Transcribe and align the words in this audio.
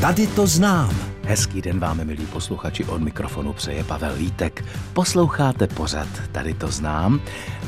Tady 0.00 0.26
to 0.26 0.46
znám. 0.46 0.96
Hezký 1.22 1.62
den 1.62 1.78
vám, 1.78 2.04
milí 2.04 2.26
posluchači, 2.26 2.84
od 2.84 3.02
mikrofonu 3.02 3.52
přeje 3.52 3.84
Pavel 3.84 4.16
Vítek. 4.16 4.64
Posloucháte 4.92 5.66
pořad 5.66 6.08
Tady 6.32 6.54
to 6.54 6.68
znám, 6.68 7.20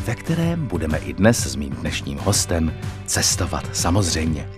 ve 0.04 0.14
kterém 0.14 0.66
budeme 0.66 0.98
i 0.98 1.12
dnes 1.12 1.46
s 1.46 1.56
mým 1.56 1.70
dnešním 1.70 2.18
hostem 2.18 2.74
cestovat 3.06 3.76
samozřejmě. 3.76 4.48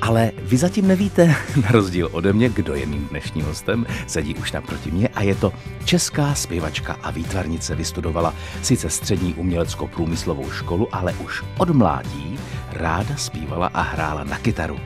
Ale 0.00 0.32
vy 0.42 0.56
zatím 0.56 0.88
nevíte, 0.88 1.26
na 1.62 1.68
rozdíl 1.70 2.08
ode 2.12 2.32
mě, 2.32 2.48
kdo 2.48 2.74
je 2.74 2.86
mým 2.86 3.06
dnešním 3.06 3.44
hostem, 3.44 3.86
sedí 4.06 4.34
už 4.34 4.52
naproti 4.52 4.90
mě 4.90 5.08
a 5.08 5.22
je 5.22 5.34
to 5.34 5.52
česká 5.84 6.34
zpěvačka 6.34 6.96
a 7.02 7.10
výtvarnice. 7.10 7.74
Vystudovala 7.74 8.34
sice 8.62 8.90
střední 8.90 9.34
umělecko-průmyslovou 9.34 10.50
školu, 10.50 10.94
ale 10.94 11.12
už 11.12 11.42
od 11.58 11.70
mládí 11.70 12.38
ráda 12.72 13.16
zpívala 13.16 13.66
a 13.66 13.82
hrála 13.82 14.24
na 14.24 14.38
kytaru 14.38 14.80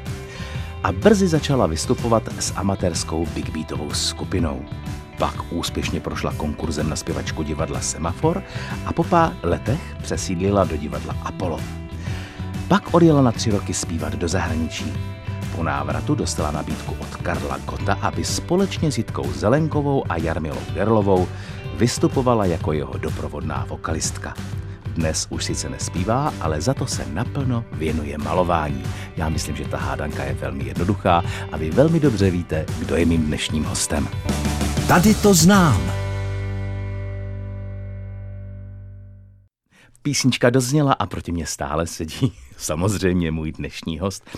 a 0.83 0.93
brzy 0.93 1.29
začala 1.29 1.67
vystupovat 1.67 2.23
s 2.39 2.53
amatérskou 2.57 3.27
big 3.35 3.51
beatovou 3.51 3.91
skupinou. 3.91 4.65
Pak 5.19 5.35
úspěšně 5.51 6.01
prošla 6.01 6.33
konkurzem 6.33 6.91
na 6.91 6.97
zpěvačku 6.97 7.43
divadla 7.43 7.81
Semafor 7.81 8.43
a 8.87 8.93
po 8.93 9.05
pár 9.05 9.33
letech 9.43 9.97
přesídlila 10.03 10.65
do 10.65 10.77
divadla 10.77 11.17
Apollo. 11.23 11.61
Pak 12.69 12.95
odjela 12.95 13.23
na 13.23 13.33
tři 13.33 13.51
roky 13.51 13.75
zpívat 13.75 14.15
do 14.15 14.29
zahraničí. 14.29 14.93
Po 15.57 15.63
návratu 15.63 16.15
dostala 16.15 16.51
nabídku 16.51 16.97
od 16.99 17.17
Karla 17.17 17.59
Gota, 17.59 17.93
aby 17.93 18.25
společně 18.25 18.93
s 18.93 18.99
Jitkou 18.99 19.33
Zelenkovou 19.33 20.05
a 20.09 20.17
Jarmilou 20.17 20.61
Gerlovou 20.75 21.29
vystupovala 21.77 22.45
jako 22.45 22.73
jeho 22.73 22.99
doprovodná 22.99 23.67
vokalistka. 23.69 24.35
Dnes 24.99 25.27
už 25.31 25.45
sice 25.45 25.69
nespívá, 25.69 26.35
ale 26.41 26.61
za 26.61 26.75
to 26.75 26.87
se 26.87 27.07
naplno 27.07 27.65
věnuje 27.73 28.19
malování. 28.19 28.83
Já 29.17 29.29
myslím, 29.29 29.57
že 29.57 29.69
ta 29.69 29.79
hádanka 29.79 30.25
je 30.25 30.35
velmi 30.35 30.65
jednoduchá 30.65 31.23
a 31.53 31.57
vy 31.57 31.71
velmi 31.71 32.01
dobře 32.01 32.31
víte, 32.31 32.67
kdo 32.79 32.97
je 32.97 33.07
mým 33.07 33.27
dnešním 33.27 33.65
hostem. 33.65 34.09
Tady 34.89 35.15
to 35.15 35.35
znám. 35.35 35.93
Písnička 40.03 40.51
dozněla 40.51 40.93
a 40.93 41.07
proti 41.07 41.33
mě 41.33 41.47
stále 41.47 41.87
sedí 41.87 42.33
samozřejmě 42.57 43.31
můj 43.31 43.53
dnešní 43.53 43.99
host 43.99 44.31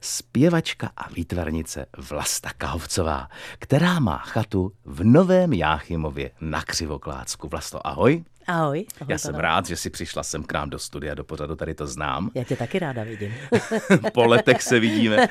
zpěvačka 0.00 0.90
a 0.96 1.08
výtvarnice 1.08 1.86
Vlasta 2.10 2.50
Kahovcová, 2.58 3.28
která 3.58 4.00
má 4.00 4.18
chatu 4.18 4.72
v 4.84 5.04
Novém 5.04 5.52
Jáchymově 5.52 6.30
na 6.40 6.62
Křivoklácku. 6.62 7.48
Vlasto, 7.48 7.86
ahoj. 7.86 8.24
Ahoj. 8.50 8.84
ahoj 9.00 9.12
Já 9.12 9.18
jsem 9.18 9.34
rád, 9.34 9.66
že 9.66 9.76
jsi 9.76 9.90
přišla 9.90 10.22
sem 10.22 10.44
k 10.44 10.52
nám 10.52 10.70
do 10.70 10.78
studia, 10.78 11.14
do 11.14 11.24
pořadu, 11.24 11.56
tady 11.56 11.74
to 11.74 11.86
znám. 11.86 12.30
Já 12.34 12.44
tě 12.44 12.56
taky 12.56 12.78
ráda 12.78 13.04
vidím. 13.04 13.34
po 14.14 14.26
letech 14.26 14.62
se 14.62 14.80
vidíme, 14.80 15.28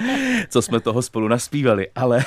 co 0.50 0.62
jsme 0.62 0.80
toho 0.80 1.02
spolu 1.02 1.28
naspívali, 1.28 1.90
ale 1.96 2.26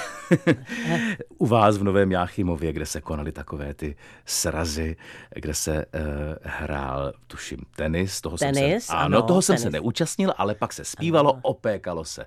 u 1.39 1.47
vás 1.47 1.77
v 1.77 1.85
Novém 1.85 2.13
Jáchymově, 2.13 2.73
kde 2.73 2.87
se 2.87 3.01
konaly 3.01 3.33
takové 3.33 3.75
ty 3.75 3.97
srazy, 4.27 4.97
kde 5.35 5.55
se 5.55 5.85
uh, 5.95 6.01
hrál, 6.43 7.13
tuším, 7.27 7.59
tenis. 7.77 8.21
Toho 8.21 8.37
tenis? 8.37 8.59
Jsem 8.59 8.81
se, 8.81 8.93
ano, 8.93 9.05
ano, 9.05 9.23
toho 9.23 9.41
tenis. 9.41 9.47
jsem 9.47 9.59
se 9.59 9.71
neúčastnil, 9.71 10.35
ale 10.37 10.55
pak 10.55 10.73
se 10.73 10.85
zpívalo, 10.85 11.33
ano. 11.33 11.41
opékalo 11.43 12.05
se 12.05 12.27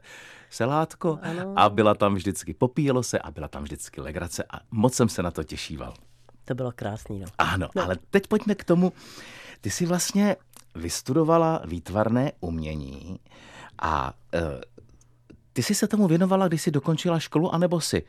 selátko 0.49 1.19
ano. 1.21 1.53
a 1.55 1.69
byla 1.69 1.93
tam 1.93 2.16
vždycky, 2.16 2.53
popíjelo 2.53 3.03
se 3.03 3.19
a 3.19 3.31
byla 3.31 3.47
tam 3.47 3.63
vždycky 3.63 4.02
legrace 4.02 4.43
a 4.49 4.59
moc 4.71 4.95
jsem 4.95 5.09
se 5.09 5.23
na 5.23 5.31
to 5.31 5.43
těšíval. 5.43 5.93
To 6.45 6.55
bylo 6.55 6.71
krásný. 6.71 7.19
No. 7.19 7.25
Ano, 7.38 7.69
no. 7.75 7.83
ale 7.83 7.97
teď 8.09 8.27
pojďme 8.27 8.55
k 8.55 8.63
tomu. 8.63 8.93
Ty 9.61 9.69
jsi 9.69 9.85
vlastně 9.85 10.35
vystudovala 10.75 11.61
výtvarné 11.65 12.31
umění 12.39 13.19
a 13.81 14.13
e, 14.33 14.41
ty 15.53 15.63
jsi 15.63 15.75
se 15.75 15.87
tomu 15.87 16.07
věnovala, 16.07 16.47
když 16.47 16.61
jsi 16.61 16.71
dokončila 16.71 17.19
školu, 17.19 17.55
anebo 17.55 17.81
si 17.81 18.03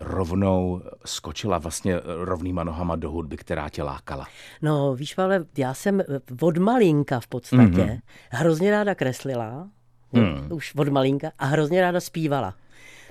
rovnou 0.00 0.82
skočila 1.04 1.58
vlastně 1.58 2.00
rovnýma 2.04 2.64
nohama 2.64 2.96
do 2.96 3.10
hudby, 3.10 3.36
která 3.36 3.68
tě 3.68 3.82
lákala? 3.82 4.26
No 4.62 4.94
víš, 4.94 5.18
ale 5.18 5.44
já 5.58 5.74
jsem 5.74 6.02
od 6.42 6.58
malinka 6.58 7.20
v 7.20 7.26
podstatě 7.26 7.62
mm-hmm. 7.62 8.00
hrozně 8.30 8.70
ráda 8.70 8.94
kreslila, 8.94 9.68
mm. 10.12 10.52
už 10.52 10.74
od 10.74 10.88
malinka, 10.88 11.32
a 11.38 11.46
hrozně 11.46 11.80
ráda 11.80 12.00
zpívala. 12.00 12.54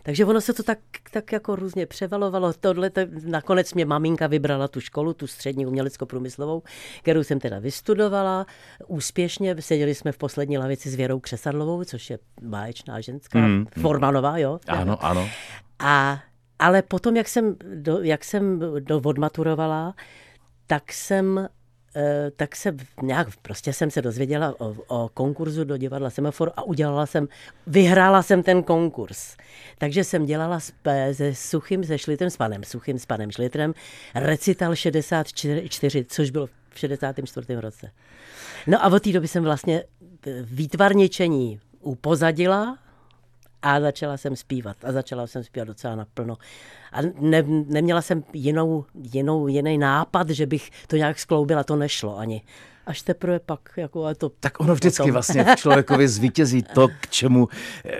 Takže 0.04 0.26
ono 0.26 0.42
se 0.42 0.54
to 0.54 0.64
tak, 0.64 0.80
tak 1.12 1.32
jako 1.32 1.56
různě 1.56 1.86
převalovalo. 1.86 2.54
Tohle 2.54 2.90
to, 2.90 3.02
nakonec 3.26 3.74
mě 3.74 3.86
maminka 3.86 4.28
vybrala 4.28 4.68
tu 4.68 4.82
školu, 4.82 5.14
tu 5.14 5.28
střední 5.28 5.66
umělecko-průmyslovou, 5.66 6.64
kterou 7.02 7.24
jsem 7.24 7.40
teda 7.40 7.60
vystudovala. 7.60 8.46
Úspěšně 8.88 9.62
seděli 9.62 9.96
jsme 9.96 10.12
v 10.12 10.18
poslední 10.18 10.58
lavici 10.58 10.90
s 10.90 10.96
Věrou 10.96 11.20
Křesadlovou, 11.20 11.84
což 11.84 12.10
je 12.10 12.20
báječná 12.42 13.02
ženská, 13.02 13.40
mm, 13.40 13.66
Formanová, 13.82 14.38
jo? 14.38 14.60
Ano, 14.68 15.06
ano. 15.06 15.30
A, 15.80 16.20
ale 16.60 16.81
potom, 16.81 17.16
jak 17.16 17.28
jsem, 17.28 17.56
do, 17.76 18.00
jak 18.02 18.24
jsem 18.24 18.60
do, 18.80 19.02
odmaturovala, 19.06 19.94
tak 20.68 20.94
jsem 20.94 21.50
tak 22.36 22.56
se 22.56 22.76
nějak, 23.02 23.28
prostě 23.42 23.74
jsem 23.74 23.92
se 23.92 24.02
dozvěděla 24.02 24.56
o, 24.60 24.76
o 24.88 25.10
konkurzu 25.14 25.64
do 25.64 25.78
divadla 25.78 26.10
Semafor 26.10 26.52
a 26.56 26.64
udělala 26.64 27.06
jsem, 27.06 27.28
vyhrála 27.68 28.24
jsem 28.24 28.44
ten 28.44 28.64
konkurs. 28.64 29.36
Takže 29.78 30.04
jsem 30.04 30.26
dělala 30.26 30.60
s, 30.60 30.74
se 31.12 31.36
Suchým, 31.36 31.84
se 31.84 31.98
Šlitrem, 31.98 32.30
s 32.30 32.38
panem 32.38 32.64
Suchým, 32.64 33.00
s 33.00 33.06
panem 33.06 33.32
Šlitrem, 33.32 33.74
recital 34.16 34.76
64, 34.76 36.06
což 36.06 36.30
bylo 36.30 36.48
v 36.48 36.80
64. 36.80 37.56
roce. 37.56 37.92
No 38.68 38.86
a 38.86 38.88
od 38.88 39.04
té 39.04 39.12
doby 39.12 39.28
jsem 39.28 39.44
vlastně 39.44 39.84
eh, 40.28 40.42
výtvarničení 40.42 41.60
upozadila, 41.82 42.78
a 43.62 43.80
začala 43.80 44.18
jsem 44.18 44.36
zpívat. 44.36 44.78
A 44.84 44.92
začala 44.92 45.28
jsem 45.28 45.44
zpívat 45.44 45.68
docela 45.68 45.96
naplno. 45.96 46.38
A 46.92 47.02
ne, 47.20 47.44
neměla 47.47 48.02
jsem 48.02 48.24
jinou, 48.34 48.86
jinou, 49.14 49.47
jiný 49.47 49.78
nápad, 49.78 50.30
že 50.30 50.46
bych 50.46 50.70
to 50.88 50.96
nějak 50.96 51.20
skloubila. 51.20 51.64
To 51.64 51.75
nešlo 51.75 52.18
ani 52.18 52.42
až 52.90 53.02
teprve 53.02 53.40
pak. 53.40 53.60
Jako, 53.78 54.06
a 54.06 54.14
to 54.14 54.30
tak 54.30 54.60
ono 54.60 54.76
vždycky 54.76 55.02
potom. 55.02 55.14
vlastně 55.14 55.44
v 55.44 55.56
člověkovi 55.56 56.08
zvítězí 56.08 56.64
to, 56.64 56.88
k 57.02 57.10
čemu, 57.10 57.48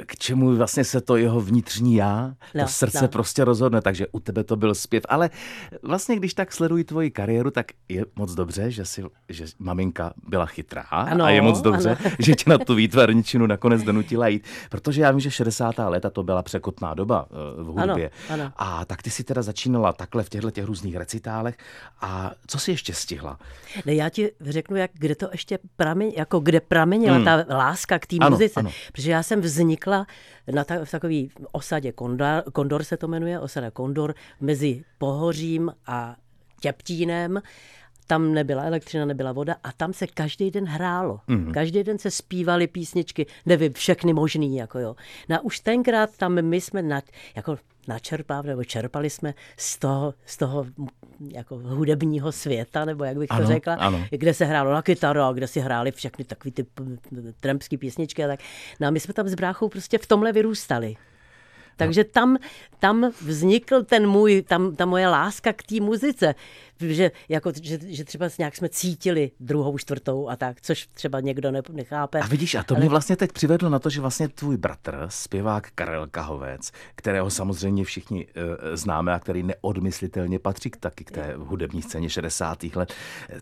k 0.06 0.16
čemu 0.18 0.56
vlastně 0.56 0.84
se 0.84 1.02
to 1.02 1.18
jeho 1.18 1.42
vnitřní 1.42 1.96
já, 1.96 2.34
no, 2.56 2.64
to 2.64 2.68
srdce 2.68 3.02
no. 3.02 3.08
prostě 3.08 3.44
rozhodne, 3.44 3.82
takže 3.82 4.08
u 4.12 4.20
tebe 4.20 4.44
to 4.44 4.56
byl 4.56 4.76
zpěv. 4.76 5.04
Ale 5.10 5.30
vlastně, 5.84 6.16
když 6.16 6.34
tak 6.34 6.52
sleduji 6.52 6.84
tvoji 6.84 7.12
kariéru, 7.12 7.52
tak 7.52 7.66
je 7.90 8.06
moc 8.16 8.34
dobře, 8.34 8.72
že, 8.72 8.86
si, 8.86 9.04
že 9.30 9.46
maminka 9.60 10.14
byla 10.28 10.46
chytrá 10.46 10.82
ano, 10.82 11.26
a 11.26 11.30
je 11.30 11.42
moc 11.42 11.62
dobře, 11.62 11.98
ano. 12.06 12.16
že 12.20 12.36
tě 12.36 12.50
na 12.50 12.58
tu 12.58 12.76
výtvarničinu 12.76 13.48
nakonec 13.48 13.84
donutila 13.84 14.28
jít, 14.28 14.44
protože 14.70 15.02
já 15.02 15.12
vím, 15.12 15.20
že 15.20 15.32
60. 15.32 15.76
léta 15.78 16.10
to 16.10 16.24
byla 16.24 16.44
překotná 16.44 16.94
doba 16.94 17.28
eh, 17.32 17.64
v 17.64 17.66
hudbě. 17.66 18.12
Ano, 18.30 18.44
ano. 18.44 18.54
A 18.58 18.86
tak 18.86 19.02
ty 19.02 19.10
si 19.10 19.24
teda 19.24 19.42
začínala 19.42 19.94
takhle 19.94 20.24
v 20.24 20.30
těchto 20.30 20.52
těch 20.52 20.66
různých 20.66 20.96
recitálech. 20.96 21.58
A 22.02 22.32
co 22.48 22.60
si 22.60 22.72
ještě 22.72 22.94
stihla? 22.94 23.40
Ne, 23.86 23.96
já 23.96 24.10
ti 24.10 24.32
řeknu, 24.42 24.79
jak, 24.80 24.92
kde 24.94 25.16
to 25.16 25.30
ještě 25.32 25.60
pramen, 25.76 26.10
jako 26.18 26.40
kde 26.40 26.60
pramenila 26.62 27.16
hmm. 27.16 27.26
ta 27.26 27.46
láska 27.50 28.00
k 28.00 28.08
té 28.08 28.16
muzice. 28.30 28.60
Ano. 28.60 28.72
Protože 28.92 29.12
já 29.12 29.24
jsem 29.24 29.42
vznikla 29.42 30.08
na 30.52 30.64
ta, 30.64 30.86
v 30.86 30.92
takové 30.92 31.16
osadě 31.52 31.92
Kondor, 31.92 32.44
Kondor 32.54 32.84
se 32.84 32.98
to 32.98 33.08
jmenuje, 33.08 33.40
osada 33.40 33.72
Kondor, 33.72 34.16
mezi 34.42 34.84
Pohořím 34.98 35.72
a 35.88 36.16
Těptínem 36.62 37.42
tam 38.10 38.34
nebyla 38.34 38.64
elektřina, 38.64 39.06
nebyla 39.06 39.32
voda 39.32 39.56
a 39.64 39.72
tam 39.72 39.94
se 39.94 40.08
každý 40.08 40.52
den 40.52 40.66
hrálo. 40.66 41.20
Mm. 41.28 41.52
Každý 41.52 41.84
den 41.84 42.00
se 42.00 42.12
zpívaly 42.12 42.68
písničky, 42.68 43.26
nevím, 43.46 43.74
všechny 43.74 44.14
možný, 44.14 44.56
jako 44.56 44.80
jo. 44.80 44.96
No 45.30 45.36
a 45.36 45.40
už 45.40 45.60
tenkrát 45.60 46.18
tam 46.18 46.42
my 46.42 46.62
jsme 46.62 46.82
na, 46.82 47.02
jako 47.36 47.58
načerpávali, 47.88 48.48
nebo 48.48 48.64
čerpali 48.64 49.10
jsme 49.10 49.34
z 49.58 49.78
toho, 49.78 50.14
z 50.26 50.38
toho 50.38 50.66
jako 51.34 51.56
hudebního 51.56 52.32
světa, 52.32 52.86
nebo 52.86 53.04
jak 53.04 53.18
bych 53.18 53.32
ano, 53.32 53.42
to 53.42 53.48
řekla, 53.48 53.74
ano. 53.74 54.06
kde 54.10 54.34
se 54.34 54.46
hrálo 54.46 54.74
na 54.74 54.82
kytaru 54.82 55.22
a 55.22 55.34
kde 55.34 55.48
si 55.48 55.60
hráli 55.60 55.92
všechny 55.92 56.26
takové 56.26 56.52
ty 56.52 56.66
trampské 57.40 57.78
písničky 57.78 58.24
a 58.24 58.28
tak. 58.28 58.40
No 58.80 58.88
a 58.88 58.92
my 58.92 59.00
jsme 59.00 59.14
tam 59.14 59.28
s 59.28 59.36
bráchou 59.36 59.70
prostě 59.70 59.98
v 59.98 60.08
tomhle 60.08 60.32
vyrůstali. 60.32 60.96
Takže 61.80 62.04
tam, 62.04 62.38
tam 62.80 63.12
vznikl 63.22 63.84
ten 63.84 64.08
můj, 64.08 64.42
tam, 64.42 64.76
ta 64.76 64.86
moje 64.86 65.08
láska 65.08 65.54
k 65.54 65.64
té 65.64 65.76
muzice. 65.82 66.36
Že, 66.80 67.12
jako, 67.30 67.52
že, 67.62 67.80
že 67.88 68.04
třeba 68.04 68.30
nějak 68.38 68.56
jsme 68.56 68.70
cítili 68.70 69.32
druhou, 69.40 69.78
čtvrtou 69.78 70.30
a 70.30 70.36
tak, 70.36 70.62
což 70.62 70.88
třeba 70.94 71.20
někdo 71.20 71.52
ne, 71.52 71.62
nechápe. 71.72 72.20
A 72.20 72.28
vidíš, 72.28 72.56
a 72.56 72.64
to 72.64 72.76
ale... 72.76 72.80
mě 72.80 72.90
vlastně 72.90 73.16
teď 73.16 73.32
přivedlo 73.32 73.70
na 73.70 73.80
to, 73.80 73.90
že 73.90 74.02
vlastně 74.02 74.28
tvůj 74.28 74.58
bratr, 74.58 75.06
zpěvák 75.08 75.72
Karel 75.76 76.08
Kahovec, 76.08 76.72
kterého 76.96 77.30
samozřejmě 77.30 77.84
všichni 77.84 78.26
uh, 78.28 78.32
známe 78.74 79.14
a 79.14 79.20
který 79.20 79.44
neodmyslitelně 79.44 80.40
patří 80.40 80.70
taky 80.80 81.04
k 81.04 81.12
té 81.12 81.34
hudební 81.38 81.82
scéně 81.82 82.10
60. 82.10 82.64
let, 82.76 82.94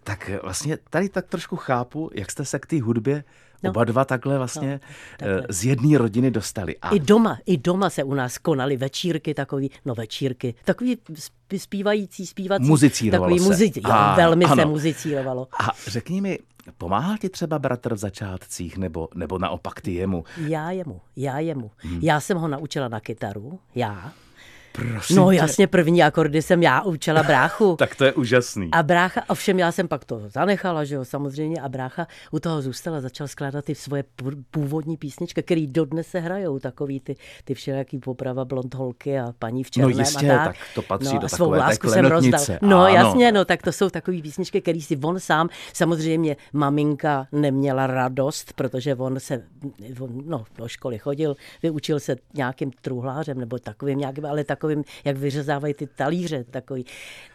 tak 0.03 0.31
vlastně 0.43 0.77
tady 0.89 1.09
tak 1.09 1.27
trošku 1.27 1.55
chápu, 1.55 2.09
jak 2.13 2.31
jste 2.31 2.45
se 2.45 2.59
k 2.59 2.65
té 2.65 2.81
hudbě 2.81 3.23
No. 3.63 3.69
Oba 3.69 3.83
dva 3.83 4.05
takhle 4.05 4.37
vlastně 4.37 4.71
no, 4.71 4.79
takhle. 5.17 5.43
z 5.49 5.65
jedné 5.65 5.97
rodiny 5.97 6.31
dostali. 6.31 6.77
A... 6.77 6.89
I 6.89 6.99
doma, 6.99 7.39
i 7.45 7.57
doma 7.57 7.89
se 7.89 8.03
u 8.03 8.13
nás 8.13 8.37
konaly 8.37 8.77
večírky 8.77 9.33
takový, 9.33 9.71
no 9.85 9.95
večírky, 9.95 10.55
takový 10.65 10.97
zpívající, 11.57 12.27
zpívací. 12.27 12.63
Muzicírovalo 12.63 13.35
takový 13.35 13.39
se. 13.39 13.49
Muzici, 13.49 13.81
a, 13.83 14.15
velmi 14.15 14.45
ano. 14.45 14.55
se 14.55 14.65
muzicírovalo. 14.65 15.47
A 15.59 15.71
řekni 15.87 16.21
mi, 16.21 16.39
Pomáhal 16.77 17.17
ti 17.17 17.29
třeba 17.29 17.59
bratr 17.59 17.93
v 17.93 17.97
začátcích, 17.97 18.77
nebo, 18.77 19.09
nebo 19.15 19.37
naopak 19.37 19.81
ty 19.81 19.93
jemu? 19.93 20.23
Já 20.37 20.71
jemu, 20.71 21.01
já 21.15 21.39
jemu. 21.39 21.71
Hmm. 21.77 21.99
Já 22.01 22.19
jsem 22.19 22.37
ho 22.37 22.47
naučila 22.47 22.87
na 22.87 22.99
kytaru, 22.99 23.59
já. 23.75 24.11
Prosím 24.77 25.15
No 25.15 25.29
tě. 25.31 25.35
jasně, 25.35 25.67
první 25.67 26.03
akordy 26.03 26.41
jsem 26.41 26.63
já 26.63 26.81
učila 26.81 27.23
bráchu. 27.23 27.75
Tak 27.79 27.95
to 27.95 28.05
je 28.05 28.13
úžasný. 28.13 28.69
A 28.71 28.83
brácha, 28.83 29.21
ovšem 29.29 29.59
já 29.59 29.71
jsem 29.71 29.87
pak 29.87 30.05
to 30.05 30.21
zanechala, 30.29 30.83
že 30.83 30.95
jo, 30.95 31.05
samozřejmě, 31.05 31.61
a 31.61 31.69
brácha 31.69 32.07
u 32.31 32.39
toho 32.39 32.61
zůstala, 32.61 33.01
začal 33.01 33.27
skládat 33.27 33.65
ty 33.65 33.75
svoje 33.75 34.03
pů- 34.21 34.43
původní 34.51 34.97
písničky, 34.97 35.43
které 35.43 35.65
dodnes 35.67 36.07
se 36.07 36.19
hrajou, 36.19 36.59
takový 36.59 36.99
ty, 36.99 37.15
ty 37.43 37.53
všelijaký 37.53 37.97
poprava 37.99 38.45
blond 38.45 38.73
holky 38.75 39.19
a 39.19 39.33
paní 39.39 39.63
v 39.63 39.71
černém 39.71 39.99
jistě, 39.99 40.31
a 40.31 40.37
tak. 40.37 40.47
tak 40.47 40.55
to 40.75 40.81
patří 40.81 41.13
no, 41.13 41.19
do 41.19 41.25
a 41.25 41.29
svou 41.29 41.51
lásku 41.51 41.89
jsem 41.89 42.05
rozdal. 42.05 42.41
No 42.61 42.77
Ano. 42.77 42.87
jasně, 42.87 43.31
no 43.31 43.45
tak 43.45 43.61
to 43.61 43.71
jsou 43.71 43.89
takové 43.89 44.21
písničky, 44.21 44.61
které 44.61 44.81
si 44.81 44.97
on 44.97 45.19
sám, 45.19 45.49
samozřejmě 45.73 46.35
maminka 46.53 47.27
neměla 47.31 47.87
radost, 47.87 48.53
protože 48.53 48.95
on 48.95 49.19
se, 49.19 49.43
on, 49.99 50.23
no, 50.25 50.45
do 50.57 50.67
školy 50.67 50.97
chodil, 50.97 51.35
vyučil 51.63 51.99
se 51.99 52.15
nějakým 52.33 52.71
truhlářem 52.81 53.39
nebo 53.39 53.59
takovým 53.59 53.99
nějakým, 53.99 54.25
ale 54.25 54.43
takovým, 54.43 54.66
jak 55.05 55.17
vyřezávají 55.17 55.73
ty 55.73 55.87
talíře, 55.87 56.43
takový. 56.51 56.85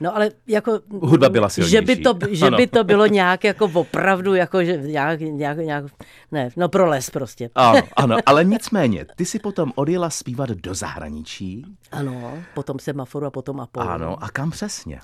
No 0.01 0.17
ale 0.17 0.31
jako... 0.47 0.81
Hudba 0.91 1.29
byla 1.29 1.49
Že 1.49 1.63
by 1.63 1.67
silnější. 1.97 2.03
to, 2.03 2.19
že 2.31 2.47
Ano. 2.47 2.57
by 2.57 2.67
to 2.67 2.85
bylo 2.85 3.07
nějak 3.07 3.45
jako 3.45 3.71
opravdu, 3.75 4.35
jako 4.35 4.65
že 4.65 4.77
nějak, 4.77 5.21
nějak, 5.21 5.59
nějak, 5.59 5.85
ne, 6.33 6.49
no 6.57 6.69
pro 6.69 6.87
les 6.87 7.11
prostě. 7.11 7.51
Ano, 7.55 7.81
ano, 7.97 8.17
ale 8.27 8.45
nicméně, 8.45 9.07
ty 9.17 9.25
si 9.25 9.39
potom 9.39 9.73
odjela 9.75 10.11
zpívat 10.11 10.51
do 10.51 10.75
zahraničí. 10.75 11.65
Ano, 11.93 12.39
potom 12.55 12.79
semaforu 12.79 13.27
a 13.27 13.31
potom 13.31 13.61
Apollo. 13.61 13.89
Ano, 13.91 14.23
a 14.25 14.29
kam 14.29 14.51
přesně? 14.51 14.99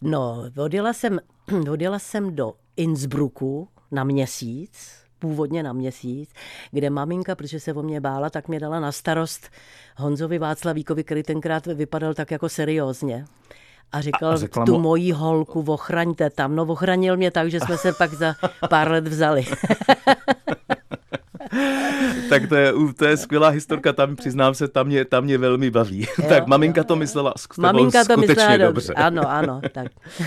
No, 0.00 0.44
odjela 0.56 0.92
jsem, 0.92 1.18
odjela 1.70 1.98
jsem 1.98 2.36
do 2.36 2.52
Innsbrucku 2.76 3.68
na 3.90 4.04
měsíc, 4.04 4.92
původně 5.18 5.62
na 5.62 5.72
měsíc, 5.72 6.30
kde 6.70 6.90
maminka, 6.90 7.34
protože 7.34 7.60
se 7.60 7.72
o 7.72 7.82
mě 7.82 8.00
bála, 8.00 8.30
tak 8.30 8.48
mě 8.48 8.60
dala 8.60 8.80
na 8.80 8.92
starost 8.92 9.50
Honzovi 9.96 10.38
Václavíkovi, 10.38 11.04
který 11.04 11.22
tenkrát 11.22 11.66
vypadal 11.66 12.14
tak 12.14 12.30
jako 12.30 12.48
seriózně. 12.48 13.24
A 13.92 14.00
říkal, 14.00 14.32
A- 14.32 14.36
řekla 14.36 14.64
tu 14.64 14.72
mu- 14.72 14.78
moji 14.80 15.12
holku 15.12 15.64
ochraňte 15.68 16.30
tam. 16.30 16.56
No 16.56 16.62
ochránil 16.64 17.16
mě 17.16 17.30
tak, 17.30 17.50
že 17.50 17.60
jsme 17.60 17.78
se 17.78 17.92
pak 17.92 18.12
za 18.14 18.34
pár 18.70 18.90
let 18.90 19.08
vzali. 19.08 19.44
Tak 22.30 22.48
to 22.48 22.54
je, 22.56 22.72
to 22.98 23.04
je 23.04 23.16
skvělá 23.16 23.48
historka, 23.48 23.92
tam 23.92 24.16
přiznám 24.16 24.54
se, 24.54 24.68
tam 24.68 24.86
mě, 24.86 25.04
tam 25.04 25.24
mě 25.24 25.38
velmi 25.38 25.70
baví. 25.70 26.06
tak 26.28 26.46
maminka 26.46 26.84
to 26.84 26.96
myslela 26.96 27.34
s 27.36 27.56
Maminka 27.56 27.98
to 28.04 28.12
skutečně 28.12 28.34
myslela 28.34 28.56
dobře. 28.56 28.66
dobře. 28.88 28.92
Ano, 28.94 29.30
ano, 29.30 29.60
tak. 29.72 29.86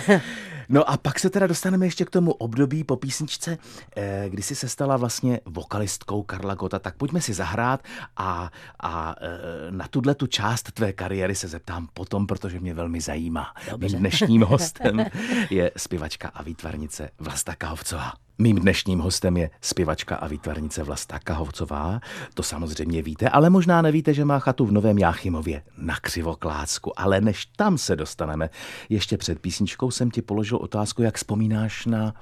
No 0.69 0.89
a 0.89 0.97
pak 0.97 1.19
se 1.19 1.29
teda 1.29 1.47
dostaneme 1.47 1.85
ještě 1.85 2.05
k 2.05 2.09
tomu 2.09 2.31
období 2.31 2.83
po 2.83 2.95
písničce, 2.95 3.57
eh, 3.95 4.25
kdy 4.29 4.41
jsi 4.41 4.55
se 4.55 4.69
stala 4.69 4.97
vlastně 4.97 5.39
vokalistkou 5.45 6.23
Karla 6.23 6.55
Gota. 6.55 6.79
Tak 6.79 6.95
pojďme 6.95 7.21
si 7.21 7.33
zahrát 7.33 7.83
a, 8.17 8.51
a 8.79 9.15
eh, 9.21 9.71
na 9.71 9.87
tuhle 9.87 10.15
tu 10.15 10.27
část 10.27 10.71
tvé 10.71 10.93
kariéry 10.93 11.35
se 11.35 11.47
zeptám 11.47 11.87
potom, 11.93 12.27
protože 12.27 12.59
mě 12.59 12.73
velmi 12.73 13.01
zajímá. 13.01 13.53
Dobře. 13.71 13.87
Mým 13.87 13.99
dnešním 13.99 14.41
hostem 14.49 15.05
je 15.49 15.71
zpěvačka 15.77 16.31
a 16.33 16.43
výtvarnice 16.43 17.09
Vlasta 17.19 17.55
Kahovcová. 17.55 18.28
Mým 18.41 18.55
dnešním 18.55 18.99
hostem 18.99 19.37
je 19.37 19.49
zpěvačka 19.61 20.15
a 20.15 20.27
výtvarnice 20.27 20.83
Vlasta 20.83 21.19
Kahovcová. 21.19 21.99
To 22.33 22.43
samozřejmě 22.43 23.01
víte, 23.01 23.29
ale 23.29 23.49
možná 23.49 23.81
nevíte, 23.81 24.13
že 24.13 24.25
má 24.25 24.39
chatu 24.39 24.65
v 24.65 24.71
Novém 24.71 24.97
Jáchymově 24.97 25.63
na 25.77 25.95
Křivoklácku. 26.01 26.99
Ale 26.99 27.21
než 27.21 27.45
tam 27.45 27.77
se 27.77 27.95
dostaneme, 27.95 28.49
ještě 28.89 29.17
před 29.17 29.39
písničkou 29.39 29.91
jsem 29.91 30.11
ti 30.11 30.21
položil 30.21 30.57
otázku, 30.57 31.01
jak 31.01 31.15
vzpomínáš 31.15 31.85
na 31.85 32.13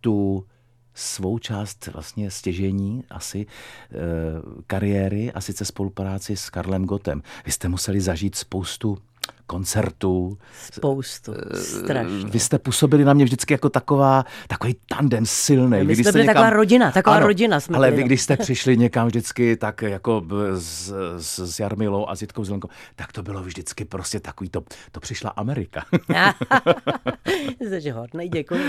tu 0.00 0.46
svou 0.94 1.38
část 1.38 1.86
vlastně 1.86 2.30
stěžení 2.30 3.04
asi 3.10 3.40
e, 3.40 3.46
kariéry 4.66 5.32
a 5.32 5.40
sice 5.40 5.64
spolupráci 5.64 6.36
s 6.36 6.50
Karlem 6.50 6.84
Gotem. 6.84 7.22
Vy 7.46 7.52
jste 7.52 7.68
museli 7.68 8.00
zažít 8.00 8.34
spoustu 8.34 8.98
koncertů. 9.46 10.38
Spoustu. 10.72 11.34
Strašně. 11.62 12.30
Vy 12.30 12.38
jste 12.38 12.58
působili 12.58 13.04
na 13.04 13.12
mě 13.12 13.24
vždycky 13.24 13.54
jako 13.54 13.68
taková, 13.68 14.24
takový 14.48 14.76
tandem 14.88 15.26
silný. 15.26 15.84
My 15.84 15.96
jsme 15.96 16.12
byli 16.12 16.26
taková 16.26 16.50
rodina, 16.50 16.90
taková 16.90 17.18
rodina 17.18 17.60
jsme 17.60 17.76
Ale 17.76 17.88
byli, 17.88 17.96
vy, 17.96 18.02
no. 18.02 18.06
když 18.06 18.22
jste 18.22 18.36
přišli 18.42 18.76
někam 18.76 19.06
vždycky 19.06 19.56
tak 19.56 19.82
jako 19.82 20.22
s, 20.54 20.92
s, 21.16 21.38
s 21.38 21.60
Jarmilou 21.60 22.08
a 22.08 22.16
s 22.16 22.22
Jitkou 22.22 22.44
Zelenkou, 22.44 22.68
tak 22.96 23.12
to 23.12 23.22
bylo 23.22 23.42
vždycky 23.42 23.84
prostě 23.84 24.20
takový, 24.20 24.50
to, 24.50 24.62
to 24.92 25.00
přišla 25.00 25.30
Amerika. 25.30 25.84
Jsi 27.60 27.90
hodnej, 27.90 28.28
děkuji. 28.28 28.60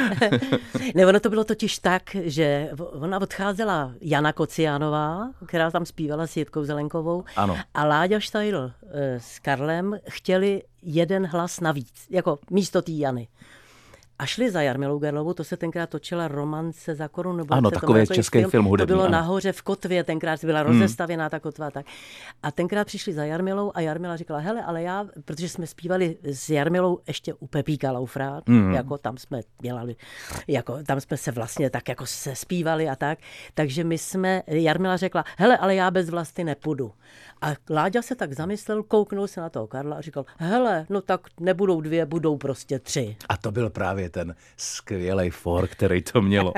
ne, 0.96 1.06
ono 1.06 1.20
to 1.20 1.30
bylo 1.30 1.44
totiž 1.44 1.80
tak, 1.80 2.04
že 2.14 2.70
ona 2.92 3.22
odcházela 3.22 3.94
Jana 4.02 4.34
Kociánová, 4.34 5.32
která 5.46 5.72
tam 5.72 5.86
zpívala 5.86 6.28
s 6.28 6.38
Jitkou 6.38 6.64
Zelenkovou. 6.64 7.24
Ano. 7.36 7.58
A 7.74 7.86
Láďa 7.86 8.20
Štajl 8.20 8.72
eh, 8.94 9.20
s 9.20 9.40
Karlem 9.40 9.98
chtěli 10.10 10.63
jeden 10.82 11.26
hlas 11.26 11.60
navíc, 11.60 12.08
jako 12.10 12.40
místo 12.50 12.82
té 12.82 12.92
Jany. 12.92 13.28
A 14.20 14.26
šli 14.26 14.52
za 14.52 14.62
Jarmilou 14.62 15.00
Gerlovou, 15.00 15.34
to 15.34 15.44
se 15.44 15.58
tenkrát 15.58 15.90
točila 15.90 16.28
Romance 16.28 16.96
za 16.96 17.08
korunu. 17.08 17.38
Nebo 17.38 17.54
Ano, 17.54 17.72
to 17.72 17.80
takový 17.80 17.94
jmenuje, 17.94 18.08
český 18.08 18.44
film 18.44 18.66
hudební, 18.66 18.88
To 18.88 18.94
bylo 18.94 19.04
ano. 19.04 19.12
nahoře 19.12 19.52
v 19.52 19.62
Kotvě, 19.62 20.04
tenkrát 20.04 20.46
byla 20.46 20.64
rozestavěná 20.64 21.30
ta 21.30 21.40
kotva. 21.40 21.72
Tak. 21.72 21.86
A 22.44 22.52
tenkrát 22.52 22.88
přišli 22.88 23.14
za 23.14 23.24
Jarmilou 23.26 23.72
a 23.76 23.82
Jarmila 23.82 24.18
říkala, 24.18 24.40
hele, 24.40 24.64
ale 24.64 24.82
já, 24.82 25.06
protože 25.26 25.50
jsme 25.50 25.68
zpívali 25.68 26.18
s 26.24 26.50
Jarmilou 26.50 27.00
ještě 27.08 27.34
u 27.34 27.48
Pepíka 27.48 27.92
Laufrát, 27.92 28.50
mm. 28.50 28.74
jako 28.74 28.98
tam 28.98 29.18
jsme 29.18 29.42
dělali, 29.62 29.96
jako 30.48 30.84
tam 30.84 31.00
jsme 31.00 31.18
se 31.18 31.32
vlastně 31.32 31.70
tak 31.70 31.90
jako 31.90 32.06
se 32.06 32.36
zpívali 32.36 32.90
a 32.90 32.96
tak, 32.96 33.20
takže 33.54 33.84
my 33.84 33.98
jsme, 33.98 34.44
Jarmila 34.48 34.98
řekla, 34.98 35.26
hele, 35.38 35.58
ale 35.58 35.76
já 35.76 35.92
bez 35.92 36.10
vlasty 36.10 36.44
nepůjdu. 36.44 36.92
A 37.42 37.54
Láďa 37.70 38.02
se 38.02 38.16
tak 38.16 38.34
zamyslel, 38.34 38.84
kouknul 38.84 39.28
se 39.28 39.42
na 39.42 39.50
toho 39.50 39.68
Karla 39.68 39.98
a 39.98 40.02
říkal, 40.02 40.26
hele, 40.38 40.86
no 40.90 41.02
tak 41.02 41.22
nebudou 41.40 41.82
dvě, 41.82 42.06
budou 42.06 42.38
prostě 42.38 42.80
tři. 42.80 43.16
A 43.30 43.38
to 43.38 43.52
byl 43.52 43.70
právě 43.70 44.10
ten 44.14 44.36
skvělý 44.58 45.30
for, 45.30 45.68
který 45.68 46.02
to 46.02 46.22
mělo. 46.22 46.54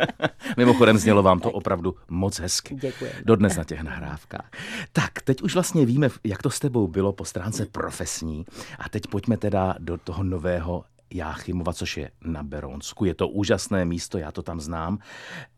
Mimochodem 0.56 0.98
znělo 0.98 1.22
vám 1.22 1.40
to 1.40 1.50
opravdu 1.50 1.94
moc 2.08 2.40
hezky. 2.40 2.74
Děkujeme. 2.74 3.20
Dodnes 3.24 3.56
na 3.56 3.64
těch 3.64 3.80
nahrávkách. 3.80 4.50
Tak, 4.92 5.22
teď 5.22 5.42
už 5.42 5.54
vlastně 5.54 5.86
víme, 5.86 6.08
jak 6.24 6.42
to 6.42 6.50
s 6.50 6.60
tebou 6.60 6.88
bylo 6.88 7.12
po 7.12 7.24
stránce 7.24 7.66
profesní. 7.66 8.44
A 8.78 8.88
teď 8.88 9.06
pojďme 9.06 9.36
teda 9.36 9.74
do 9.78 9.98
toho 9.98 10.24
nového 10.24 10.84
Jáchymova, 11.10 11.72
což 11.72 11.96
je 11.96 12.10
na 12.24 12.42
Berounsku. 12.42 13.04
Je 13.04 13.14
to 13.14 13.28
úžasné 13.28 13.84
místo, 13.84 14.18
já 14.18 14.32
to 14.32 14.42
tam 14.42 14.60
znám, 14.60 14.98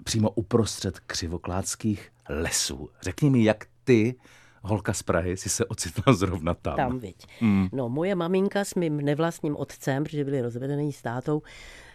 přímo 0.04 0.30
uprostřed 0.30 1.00
křivokládských 1.00 2.10
lesů. 2.28 2.88
Řekni 3.02 3.30
mi, 3.30 3.44
jak 3.44 3.64
ty, 3.84 4.14
holka 4.66 4.92
z 4.92 5.02
Prahy, 5.02 5.36
si 5.36 5.48
se 5.48 5.64
ocitla 5.64 6.12
zrovna 6.12 6.54
tam. 6.54 6.76
Tam, 6.76 6.98
viď. 6.98 7.26
Mm. 7.40 7.68
No, 7.72 7.88
moje 7.88 8.14
maminka 8.14 8.64
s 8.64 8.74
mým 8.74 8.96
nevlastním 8.96 9.56
otcem, 9.56 10.04
protože 10.04 10.24
byli 10.24 10.40
rozvedený 10.40 10.92
s 10.92 11.02
tátou, 11.02 11.42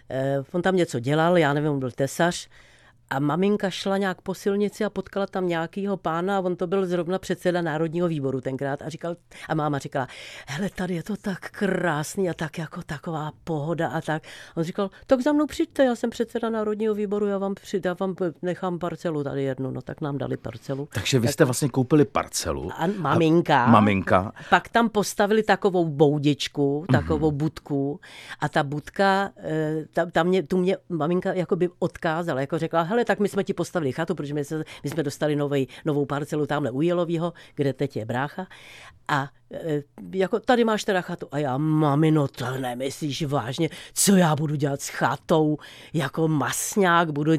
eh, 0.09 0.37
on 0.51 0.61
tam 0.61 0.75
něco 0.75 0.99
dělal, 0.99 1.37
já 1.37 1.53
nevím, 1.53 1.71
on 1.71 1.79
byl 1.79 1.91
tesař, 1.91 2.49
a 3.11 3.19
maminka 3.19 3.69
šla 3.69 3.97
nějak 3.97 4.21
po 4.21 4.33
silnici 4.33 4.85
a 4.85 4.89
potkala 4.89 5.27
tam 5.27 5.47
nějakýho 5.47 5.97
pána 5.97 6.37
a 6.37 6.39
on 6.39 6.55
to 6.55 6.67
byl 6.67 6.85
zrovna 6.85 7.19
předseda 7.19 7.61
Národního 7.61 8.07
výboru 8.07 8.41
tenkrát 8.41 8.81
a 8.81 8.89
říkal, 8.89 9.15
a 9.49 9.55
máma 9.55 9.77
říkala, 9.79 10.07
hele, 10.47 10.69
tady 10.75 10.95
je 10.95 11.03
to 11.03 11.15
tak 11.17 11.39
krásný 11.51 12.29
a 12.29 12.33
tak 12.33 12.57
jako 12.57 12.81
taková 12.83 13.31
pohoda 13.43 13.87
a 13.89 14.01
tak. 14.01 14.23
On 14.55 14.63
říkal, 14.63 14.89
tak 15.07 15.21
za 15.21 15.31
mnou 15.33 15.45
přijďte, 15.45 15.83
já 15.85 15.95
jsem 15.95 16.09
předseda 16.09 16.49
Národního 16.49 16.93
výboru, 16.95 17.27
já 17.27 17.37
vám, 17.37 17.53
přijde, 17.55 17.87
já 17.87 17.95
vám 17.99 18.15
nechám 18.41 18.79
parcelu 18.79 19.23
tady 19.23 19.43
jednu, 19.43 19.71
no 19.71 19.81
tak 19.81 20.01
nám 20.01 20.17
dali 20.17 20.37
parcelu. 20.37 20.87
Takže 20.93 21.19
vy 21.19 21.27
jste 21.27 21.45
vlastně 21.45 21.69
koupili 21.69 22.05
parcelu. 22.05 22.69
A 22.77 22.87
maminka. 22.97 23.67
Maminka. 23.67 24.31
Pak 24.49 24.69
tam 24.69 24.89
postavili 24.89 25.43
takovou 25.43 25.85
boudičku, 25.89 26.79
Mhm. 26.79 27.01
takovou 27.01 27.31
budku 27.31 27.99
a 28.39 28.49
ta 28.49 28.63
budka, 28.63 29.29
eh, 29.37 29.85
ta, 29.93 30.05
ta 30.05 30.23
mě, 30.23 30.43
tu 30.43 30.57
mě 30.57 30.77
maminka 30.89 31.33
jakoby 31.33 31.69
odkázala, 31.79 32.41
jako 32.41 32.57
řekla, 32.57 32.81
hele, 32.81 33.00
tak 33.05 33.19
my 33.19 33.29
jsme 33.29 33.43
ti 33.43 33.53
postavili 33.53 33.91
chatu, 33.91 34.15
protože 34.15 34.33
my, 34.33 34.45
se, 34.45 34.63
my 34.83 34.89
jsme 34.89 35.03
dostali 35.03 35.35
novej, 35.35 35.67
novou 35.85 36.05
parcelu 36.05 36.45
tamhle 36.45 36.71
u 36.71 36.81
Jelovýho, 36.81 37.33
kde 37.55 37.73
teď 37.73 37.95
je 37.95 38.05
brácha. 38.05 38.47
A 39.07 39.29
jako 40.13 40.39
tady 40.39 40.63
máš 40.63 40.83
teda 40.83 41.01
chatu. 41.01 41.27
A 41.31 41.37
já, 41.37 41.57
mamino, 41.57 42.27
to 42.27 42.45
nemyslíš 42.57 43.23
vážně, 43.23 43.69
co 43.93 44.15
já 44.15 44.35
budu 44.35 44.55
dělat 44.55 44.81
s 44.81 44.89
chatou, 44.89 45.57
jako 45.93 46.27
masňák, 46.27 47.11
budu 47.11 47.31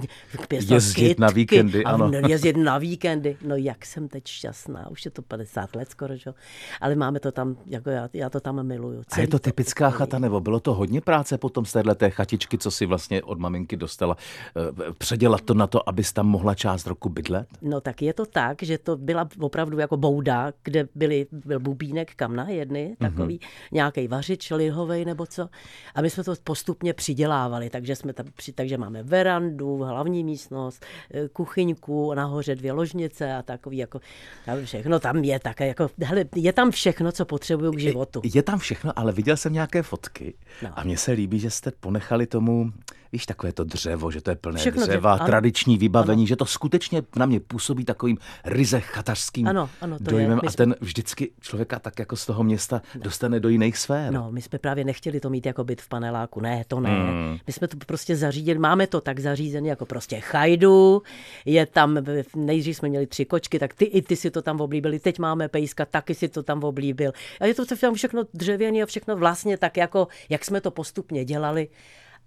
pěstovat 0.48 0.74
Jezdit 0.74 1.18
na 1.18 1.28
kytky 1.28 1.40
víkendy, 1.40 1.84
a 1.84 1.90
ano. 1.90 2.10
jezdit 2.28 2.56
na 2.56 2.78
víkendy. 2.88 3.36
No 3.42 3.56
jak 3.56 3.86
jsem 3.86 4.08
teď 4.08 4.26
šťastná, 4.26 4.90
už 4.90 5.04
je 5.04 5.10
to 5.10 5.22
50 5.22 5.76
let 5.76 5.90
skoro, 5.90 6.16
že? 6.16 6.22
jo. 6.26 6.34
ale 6.80 6.94
máme 6.94 7.20
to 7.20 7.32
tam, 7.32 7.56
jako 7.66 7.90
já, 7.90 8.08
já 8.12 8.30
to 8.30 8.40
tam 8.40 8.66
miluju. 8.66 8.98
A 8.98 9.00
je 9.00 9.04
Celý 9.08 9.26
to 9.26 9.38
typická 9.38 9.90
chata, 9.90 10.18
nebo 10.18 10.40
bylo 10.40 10.60
to 10.60 10.74
hodně 10.74 11.00
práce 11.00 11.38
potom 11.38 11.64
z 11.64 11.72
téhle 11.72 11.94
té 11.94 12.10
chatičky, 12.10 12.58
co 12.58 12.70
si 12.70 12.86
vlastně 12.86 13.22
od 13.22 13.38
maminky 13.38 13.76
dostala, 13.76 14.16
eh, 14.56 14.92
předělat 14.98 15.40
to 15.40 15.54
na 15.54 15.66
to, 15.66 15.88
abys 15.88 16.12
tam 16.12 16.26
mohla 16.26 16.54
část 16.54 16.86
roku 16.86 17.08
bydlet? 17.08 17.48
No 17.62 17.80
tak 17.80 18.02
je 18.02 18.14
to 18.14 18.26
tak, 18.26 18.62
že 18.62 18.78
to 18.78 18.96
byla 18.96 19.28
opravdu 19.40 19.78
jako 19.78 19.96
bouda, 19.96 20.52
kde 20.62 20.88
byly, 20.94 21.26
byl 21.32 21.60
bubínek 21.60 22.01
komínek 22.02 22.14
kam 22.16 22.36
na 22.36 22.48
jedny, 22.48 22.96
takový 22.98 23.38
mm-hmm. 23.38 23.72
nějaký 23.72 24.08
vařič 24.08 24.50
lihovej 24.50 25.04
nebo 25.04 25.26
co. 25.26 25.48
A 25.94 26.02
my 26.02 26.10
jsme 26.10 26.24
to 26.24 26.34
postupně 26.44 26.94
přidělávali, 26.94 27.70
takže 27.70 27.96
jsme 27.96 28.12
tam, 28.12 28.26
takže 28.54 28.78
máme 28.78 29.02
verandu, 29.02 29.76
hlavní 29.78 30.24
místnost, 30.24 30.84
eh, 31.14 31.28
kuchyňku, 31.28 32.14
nahoře 32.14 32.54
dvě 32.56 32.72
ložnice 32.72 33.34
a 33.34 33.42
takový 33.42 33.76
jako, 33.76 34.00
tam 34.44 34.64
všechno 34.64 35.00
tam 35.00 35.24
je 35.24 35.38
také, 35.38 35.66
jako, 35.66 35.90
hele, 36.02 36.24
je 36.36 36.52
tam 36.52 36.70
všechno, 36.70 37.12
co 37.12 37.24
potřebuju 37.24 37.72
k 37.72 37.78
životu. 37.78 38.20
Je, 38.24 38.30
je 38.34 38.42
tam 38.42 38.58
všechno, 38.58 38.92
ale 38.96 39.12
viděl 39.12 39.36
jsem 39.36 39.52
nějaké 39.52 39.82
fotky 39.82 40.34
no. 40.62 40.68
a 40.74 40.84
mně 40.84 40.96
se 40.96 41.12
líbí, 41.12 41.38
že 41.38 41.50
jste 41.50 41.70
ponechali 41.70 42.26
tomu 42.26 42.72
víš, 43.12 43.26
takové 43.26 43.52
to 43.52 43.64
dřevo, 43.64 44.10
že 44.10 44.20
to 44.20 44.30
je 44.30 44.36
plné 44.36 44.58
Všechno 44.58 44.86
dřeva, 44.86 45.14
dřevo, 45.14 45.26
tradiční 45.26 45.78
vybavení, 45.78 46.22
ano. 46.22 46.26
že 46.26 46.36
to 46.36 46.46
skutečně 46.46 47.02
na 47.16 47.26
mě 47.26 47.40
působí 47.40 47.84
takovým 47.84 48.18
ryze 48.44 48.80
chatařským 48.80 49.48
ano, 49.48 49.70
ano, 49.80 49.98
to 49.98 50.10
dojmem 50.10 50.40
je. 50.42 50.48
a 50.48 50.52
ten 50.52 50.74
vždycky 50.80 51.30
člověka 51.40 51.78
tak 51.78 51.98
jako 51.98 52.16
z 52.16 52.26
toho 52.26 52.44
města 52.44 52.82
no. 52.94 53.00
dostane 53.00 53.40
do 53.40 53.48
jiných 53.48 53.78
sfér. 53.78 54.12
No, 54.12 54.32
my 54.32 54.42
jsme 54.42 54.58
právě 54.58 54.84
nechtěli 54.84 55.20
to 55.20 55.30
mít 55.30 55.46
jako 55.46 55.64
byt 55.64 55.82
v 55.82 55.88
paneláku, 55.88 56.40
ne, 56.40 56.64
to 56.68 56.80
ne. 56.80 56.90
Hmm. 56.90 57.38
My 57.46 57.52
jsme 57.52 57.68
to 57.68 57.76
prostě 57.86 58.16
zařídili, 58.16 58.58
máme 58.58 58.86
to 58.86 59.00
tak 59.00 59.20
zařízené 59.20 59.68
jako 59.68 59.86
prostě 59.86 60.20
chajdu, 60.20 61.02
je 61.44 61.66
tam, 61.66 61.98
nejdřív 62.36 62.76
jsme 62.76 62.88
měli 62.88 63.06
tři 63.06 63.24
kočky, 63.24 63.58
tak 63.58 63.74
ty 63.74 63.84
i 63.84 64.02
ty 64.02 64.16
si 64.16 64.30
to 64.30 64.42
tam 64.42 64.60
oblíbili, 64.60 64.98
teď 64.98 65.18
máme 65.18 65.48
pejska, 65.48 65.84
taky 65.84 66.14
si 66.14 66.28
to 66.28 66.42
tam 66.42 66.64
oblíbil. 66.64 67.12
A 67.40 67.46
je 67.46 67.54
to 67.54 67.76
tam 67.76 67.94
všechno 67.94 68.22
dřevěné 68.34 68.82
a 68.82 68.86
všechno 68.86 69.16
vlastně 69.16 69.56
tak 69.56 69.76
jako, 69.76 70.08
jak 70.28 70.44
jsme 70.44 70.60
to 70.60 70.70
postupně 70.70 71.24
dělali, 71.24 71.68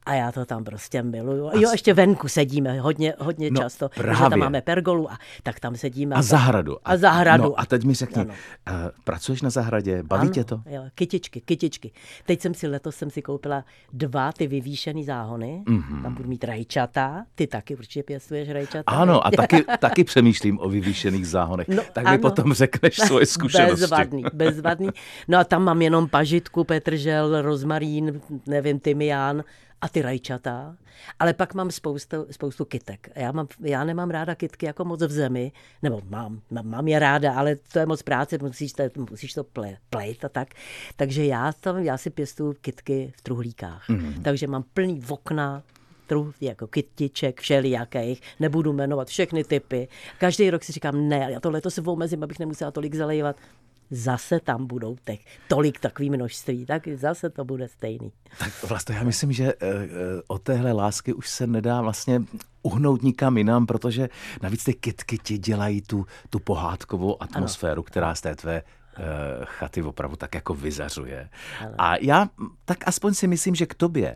a 0.06 0.14
já 0.14 0.32
to 0.32 0.46
tam 0.46 0.64
prostě 0.64 1.04
miluju. 1.04 1.50
Jo, 1.54 1.72
ještě 1.72 1.94
venku 1.94 2.28
sedíme 2.28 2.80
hodně, 2.80 3.14
hodně 3.20 3.52
no, 3.52 3.62
často. 3.62 3.90
Právě. 3.90 4.16
Že 4.16 4.30
tam 4.30 4.40
máme 4.40 4.62
pergolu 4.62 5.12
a 5.12 5.18
tak 5.44 5.60
tam 5.60 5.76
sedíme. 5.76 6.16
A, 6.16 6.20
a 6.20 6.22
zahradu. 6.22 6.78
A 6.86 6.98
zahradu. 6.98 7.44
No, 7.44 7.60
a 7.60 7.66
teď 7.66 7.84
mi 7.84 7.94
řekni, 7.94 8.22
ano. 8.22 8.34
uh, 8.70 8.76
pracuješ 9.04 9.42
na 9.42 9.50
zahradě, 9.50 10.04
baví 10.04 10.22
ano, 10.22 10.32
tě 10.32 10.44
to? 10.44 10.62
Jo, 10.66 10.84
kytičky, 10.96 11.42
kytičky. 11.42 11.92
Teď 12.26 12.42
jsem 12.42 12.54
si 12.54 12.68
letos 12.68 12.96
jsem 12.96 13.10
si 13.10 13.22
koupila 13.22 13.66
dva 13.94 14.32
ty 14.32 14.48
vyvýšený 14.48 15.04
záhony. 15.04 15.64
Mm-hmm. 15.68 16.02
Tam 16.04 16.16
budu 16.16 16.30
mít 16.30 16.44
rajčata. 16.44 17.26
Ty 17.36 17.48
taky 17.48 17.76
určitě 17.76 18.04
pěstuješ 18.04 18.50
rajčata. 18.50 18.92
Ano, 18.92 19.28
a 19.28 19.32
taky, 19.32 19.64
taky 19.80 20.04
přemýšlím 20.04 20.60
o 20.60 20.70
vyvýšených 20.70 21.28
záhonech. 21.28 21.68
No, 21.68 21.84
tak 21.94 22.06
ano. 22.06 22.12
mi 22.12 22.22
potom 22.22 22.54
řekneš 22.54 22.96
svoje 22.96 23.26
zkušenosti. 23.36 23.82
Bezvadný, 23.82 24.24
bezvadný. 24.34 24.90
No 25.28 25.38
a 25.38 25.44
tam 25.44 25.64
mám 25.64 25.82
jenom 25.82 26.10
pažitku, 26.10 26.64
petržel, 26.64 27.42
rozmarín, 27.42 28.22
nevím, 28.48 28.80
tymián 28.80 29.44
a 29.82 29.90
ty 29.90 30.02
rajčata, 30.02 30.78
ale 31.20 31.34
pak 31.34 31.54
mám 31.54 31.72
spoustu, 31.72 32.26
spoustu 32.32 32.66
kytek. 32.66 33.10
Já, 33.16 33.32
mám, 33.32 33.48
já 33.60 33.84
nemám 33.84 34.10
ráda 34.10 34.36
kytky 34.36 34.66
jako 34.66 34.86
moc 34.86 35.02
v 35.02 35.12
zemi, 35.12 35.52
nebo 35.84 36.02
mám, 36.10 36.42
mám, 36.52 36.68
mám 36.68 36.88
je 36.88 37.00
ráda, 37.00 37.34
ale 37.34 37.56
to 37.56 37.80
je 37.80 37.86
moc 37.86 38.02
práce, 38.02 38.38
musíš 38.42 38.74
to, 38.74 38.84
musíš 39.10 39.34
to 39.34 39.44
ple, 39.44 39.78
plejt 39.90 40.26
a 40.26 40.30
tak. 40.30 40.48
Takže 40.96 41.26
já, 41.26 41.54
tam, 41.60 41.78
já 41.78 41.98
si 41.98 42.10
pěstuju 42.10 42.54
kytky 42.62 43.14
v 43.18 43.22
truhlíkách. 43.22 43.90
Mm-hmm. 43.90 44.22
Takže 44.22 44.48
mám 44.48 44.64
plný 44.74 45.02
okna, 45.10 45.64
truh, 46.08 46.36
jako 46.42 46.68
kytiček 46.68 47.42
všelijakých, 47.42 48.22
nebudu 48.40 48.74
jmenovat 48.74 49.08
všechny 49.08 49.44
typy. 49.44 49.88
Každý 50.20 50.50
rok 50.50 50.64
si 50.64 50.72
říkám, 50.72 51.10
ne, 51.10 51.28
já 51.32 51.40
tohle 51.40 51.62
to 51.62 51.72
se 51.72 51.82
omezím, 51.82 52.24
abych 52.24 52.40
nemusela 52.40 52.72
tolik 52.72 52.96
zalejvat 52.96 53.36
zase 53.92 54.40
tam 54.40 54.68
budou 54.68 54.96
těch, 55.06 55.20
tolik 55.48 55.80
takový 55.80 56.10
množství, 56.10 56.66
tak 56.66 56.88
zase 56.96 57.30
to 57.30 57.46
bude 57.46 57.68
stejný. 57.68 58.12
Tak 58.40 58.64
vlastně 58.64 58.96
já 58.96 59.04
myslím, 59.04 59.32
že 59.32 59.54
uh, 59.54 59.70
od 60.28 60.42
téhle 60.42 60.72
lásky 60.72 61.14
už 61.14 61.30
se 61.30 61.48
nedá 61.48 61.82
vlastně 61.82 62.22
uhnout 62.62 63.04
nikam 63.04 63.38
jinam, 63.38 63.66
protože 63.66 64.10
navíc 64.42 64.64
ty 64.64 64.74
kytky 64.74 65.18
ti 65.18 65.38
dělají 65.38 65.82
tu, 65.82 66.06
tu 66.30 66.40
pohádkovou 66.40 67.24
atmosféru, 67.24 67.80
ano. 67.80 67.84
která 67.84 68.16
z 68.16 68.22
té 68.22 68.36
tvé 68.36 68.64
uh, 68.64 69.04
chaty 69.44 69.84
opravdu 69.84 70.16
tak 70.16 70.36
jako 70.36 70.54
vyzařuje. 70.54 71.30
Ano. 71.60 71.76
A 71.78 71.96
já 71.96 72.30
tak 72.66 72.88
aspoň 72.88 73.14
si 73.14 73.28
myslím, 73.28 73.56
že 73.56 73.66
k 73.66 73.74
tobě 73.74 74.16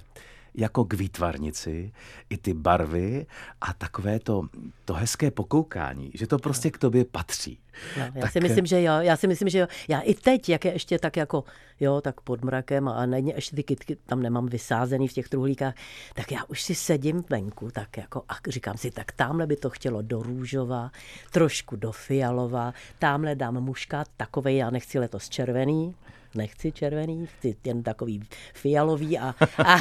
jako 0.55 0.85
k 0.85 0.93
výtvarnici, 0.93 1.91
i 2.29 2.37
ty 2.37 2.53
barvy 2.53 3.25
a 3.61 3.73
takové 3.73 4.19
to, 4.19 4.41
to 4.85 4.93
hezké 4.93 5.31
pokoukání, 5.31 6.11
že 6.13 6.27
to 6.27 6.39
prostě 6.39 6.71
k 6.71 6.77
tobě 6.77 7.05
patří. 7.05 7.59
No, 7.97 8.03
já 8.03 8.21
tak... 8.21 8.31
si 8.31 8.39
myslím, 8.39 8.65
že 8.65 8.81
jo, 8.81 8.93
já 8.99 9.17
si 9.17 9.27
myslím, 9.27 9.49
že 9.49 9.59
jo. 9.59 9.67
Já 9.87 9.99
i 9.99 10.13
teď, 10.13 10.49
jak 10.49 10.65
je 10.65 10.73
ještě 10.73 10.99
tak 10.99 11.17
jako, 11.17 11.43
jo, 11.79 12.01
tak 12.01 12.21
pod 12.21 12.43
mrakem 12.43 12.87
a 12.87 13.05
není 13.05 13.33
ještě 13.35 13.55
ty 13.55 13.63
kytky, 13.63 13.95
tam 14.05 14.21
nemám 14.21 14.47
vysázený 14.47 15.07
v 15.07 15.13
těch 15.13 15.29
truhlíkách, 15.29 15.73
tak 16.13 16.31
já 16.31 16.43
už 16.47 16.61
si 16.61 16.75
sedím 16.75 17.23
venku, 17.29 17.71
tak 17.71 17.97
jako 17.97 18.23
a 18.29 18.35
říkám 18.47 18.77
si, 18.77 18.91
tak 18.91 19.11
tamhle 19.11 19.47
by 19.47 19.55
to 19.55 19.69
chtělo 19.69 20.01
do 20.01 20.23
růžova, 20.23 20.91
trošku 21.31 21.75
do 21.75 21.91
fialova, 21.91 22.73
tamhle 22.99 23.35
dám 23.35 23.61
muška, 23.61 24.05
takovej 24.17 24.57
já 24.57 24.69
nechci 24.69 24.99
letos 24.99 25.29
červený, 25.29 25.95
nechci 26.35 26.71
červený, 26.71 27.25
chci 27.25 27.55
jen 27.65 27.83
takový 27.83 28.21
fialový 28.53 29.19
a, 29.19 29.35
a 29.65 29.77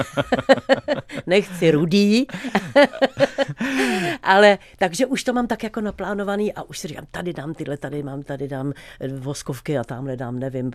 nechci 1.27 1.71
rudý. 1.71 2.27
Ale 4.23 4.59
takže 4.79 5.07
už 5.07 5.25
to 5.25 5.33
mám 5.33 5.47
tak 5.47 5.63
jako 5.63 5.81
naplánovaný 5.81 6.55
a 6.55 6.63
už 6.63 6.79
si 6.79 6.89
říkám, 6.89 7.07
tady 7.11 7.33
dám 7.33 7.55
tyhle, 7.55 7.77
tady 7.77 8.03
mám, 8.03 8.23
tady 8.23 8.49
dám 8.49 8.73
voskovky 9.19 9.79
a 9.79 9.85
tamhle 9.85 10.17
dám, 10.17 10.39
nevím, 10.39 10.71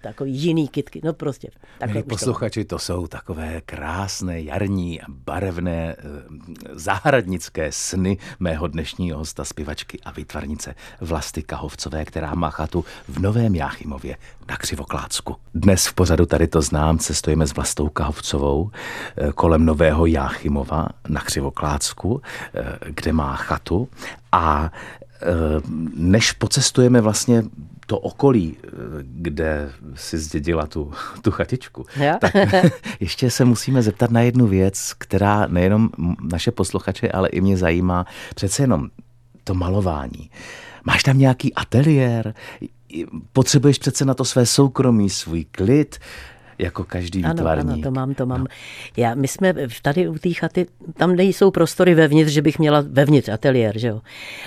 takový 0.00 0.32
jiný 0.32 0.68
kitky. 0.68 1.00
No 1.04 1.12
prostě. 1.12 1.48
Milí 1.86 2.02
posluchači, 2.02 2.64
to, 2.64 2.74
to 2.74 2.78
jsou 2.78 3.06
takové 3.06 3.60
krásné 3.60 4.40
jarní 4.40 5.00
a 5.00 5.04
barevné 5.08 5.96
eh, 5.98 6.02
zahradnické 6.72 7.72
sny 7.72 8.18
mého 8.40 8.66
dnešního 8.66 9.18
hosta, 9.18 9.44
zpěvačky 9.44 10.00
a 10.00 10.12
výtvarnice 10.12 10.74
Vlasty 11.00 11.42
Kahovcové, 11.42 12.04
která 12.04 12.34
má 12.34 12.50
chatu 12.50 12.84
v 13.08 13.18
Novém 13.18 13.54
Jáchymově 13.54 14.16
na 14.48 14.56
Křivoklácku. 15.12 15.36
Dnes 15.54 15.86
v 15.86 15.94
pořadu 15.94 16.26
tady 16.26 16.46
to 16.46 16.62
znám, 16.62 16.98
cestujeme 16.98 17.46
s 17.46 17.54
Vlastou 17.54 17.88
Kahovcovou 17.88 18.70
eh, 19.16 19.32
kolem 19.32 19.64
Nového 19.64 20.06
Jáchymova 20.06 20.88
na 21.08 21.20
Křivoklácku, 21.20 22.22
eh, 22.54 22.78
kde 22.90 23.12
má 23.12 23.36
chatu 23.36 23.88
a 24.32 24.72
eh, 25.22 25.26
než 25.96 26.32
pocestujeme 26.32 27.00
vlastně 27.00 27.44
to 27.86 27.98
okolí, 27.98 28.56
kde 29.02 29.72
si 29.94 30.18
zdědila 30.18 30.66
tu, 30.66 30.92
tu 31.22 31.30
chatičku, 31.30 31.86
ja? 31.96 32.18
tak 32.18 32.32
ještě 33.00 33.30
se 33.30 33.44
musíme 33.44 33.82
zeptat 33.82 34.10
na 34.10 34.20
jednu 34.20 34.46
věc, 34.46 34.94
která 34.98 35.46
nejenom 35.46 35.90
naše 36.32 36.50
posluchače, 36.50 37.08
ale 37.08 37.28
i 37.28 37.40
mě 37.40 37.56
zajímá. 37.56 38.06
Přece 38.34 38.62
jenom 38.62 38.88
to 39.44 39.54
malování. 39.54 40.30
Máš 40.84 41.02
tam 41.02 41.18
nějaký 41.18 41.54
ateliér? 41.54 42.34
potřebuješ 43.32 43.78
přece 43.78 44.04
na 44.04 44.14
to 44.14 44.24
své 44.24 44.46
soukromí, 44.46 45.10
svůj 45.10 45.44
klid, 45.44 45.98
jako 46.58 46.84
každý 46.84 47.24
ano, 47.24 47.34
výtvarník. 47.34 47.72
Ano, 47.72 47.82
to 47.82 47.90
mám, 47.90 48.14
to 48.14 48.26
mám. 48.26 48.40
No. 48.40 48.46
Já, 48.96 49.14
my 49.14 49.28
jsme 49.28 49.54
tady 49.82 50.08
u 50.08 50.18
té 50.18 50.32
chaty, 50.32 50.66
tam 50.94 51.16
nejsou 51.16 51.50
prostory 51.50 51.94
vevnitř, 51.94 52.32
že 52.32 52.42
bych 52.42 52.58
měla 52.58 52.84
vevnitř 52.88 53.28
ateliér, 53.28 53.78
že 53.78 53.88
jo. 53.88 54.00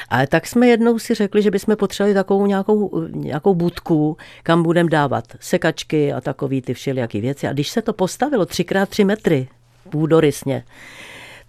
Ale 0.10 0.28
tak 0.28 0.48
jsme 0.48 0.68
jednou 0.68 1.00
si 1.00 1.14
řekli, 1.14 1.42
že 1.42 1.52
bychom 1.52 1.76
potřebovali 1.76 2.14
takovou 2.14 2.46
nějakou, 2.46 3.08
nějakou 3.08 3.56
budku, 3.56 4.18
kam 4.44 4.64
budeme 4.64 4.90
dávat 4.90 5.26
sekačky 5.40 6.14
a 6.14 6.22
takový 6.22 6.62
ty 6.62 6.74
všelijaký 6.74 7.22
věci. 7.22 7.48
A 7.48 7.54
když 7.54 7.70
se 7.70 7.82
to 7.82 7.94
postavilo 7.94 8.46
třikrát 8.46 8.90
tři 8.90 9.04
metry, 9.04 9.48
půdorysně, 9.90 10.64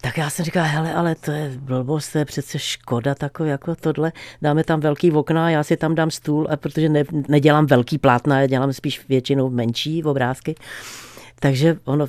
tak 0.00 0.18
já 0.18 0.30
jsem 0.30 0.44
říkala, 0.44 0.66
hele, 0.66 0.94
ale 0.94 1.14
to 1.14 1.30
je 1.30 1.52
blbost, 1.58 2.12
to 2.12 2.18
je 2.18 2.24
přece 2.24 2.58
škoda 2.58 3.14
takový 3.14 3.50
jako 3.50 3.74
tohle. 3.74 4.12
Dáme 4.42 4.64
tam 4.64 4.80
velký 4.80 5.12
okna, 5.12 5.50
já 5.50 5.62
si 5.62 5.76
tam 5.76 5.94
dám 5.94 6.10
stůl, 6.10 6.48
a 6.50 6.56
protože 6.56 6.88
ne, 6.88 7.04
nedělám 7.28 7.66
velký 7.66 7.98
plátna, 7.98 8.40
já 8.40 8.46
dělám 8.46 8.72
spíš 8.72 9.08
většinou 9.08 9.50
menší 9.50 10.04
obrázky. 10.04 10.54
Takže 11.40 11.76
ono, 11.84 12.06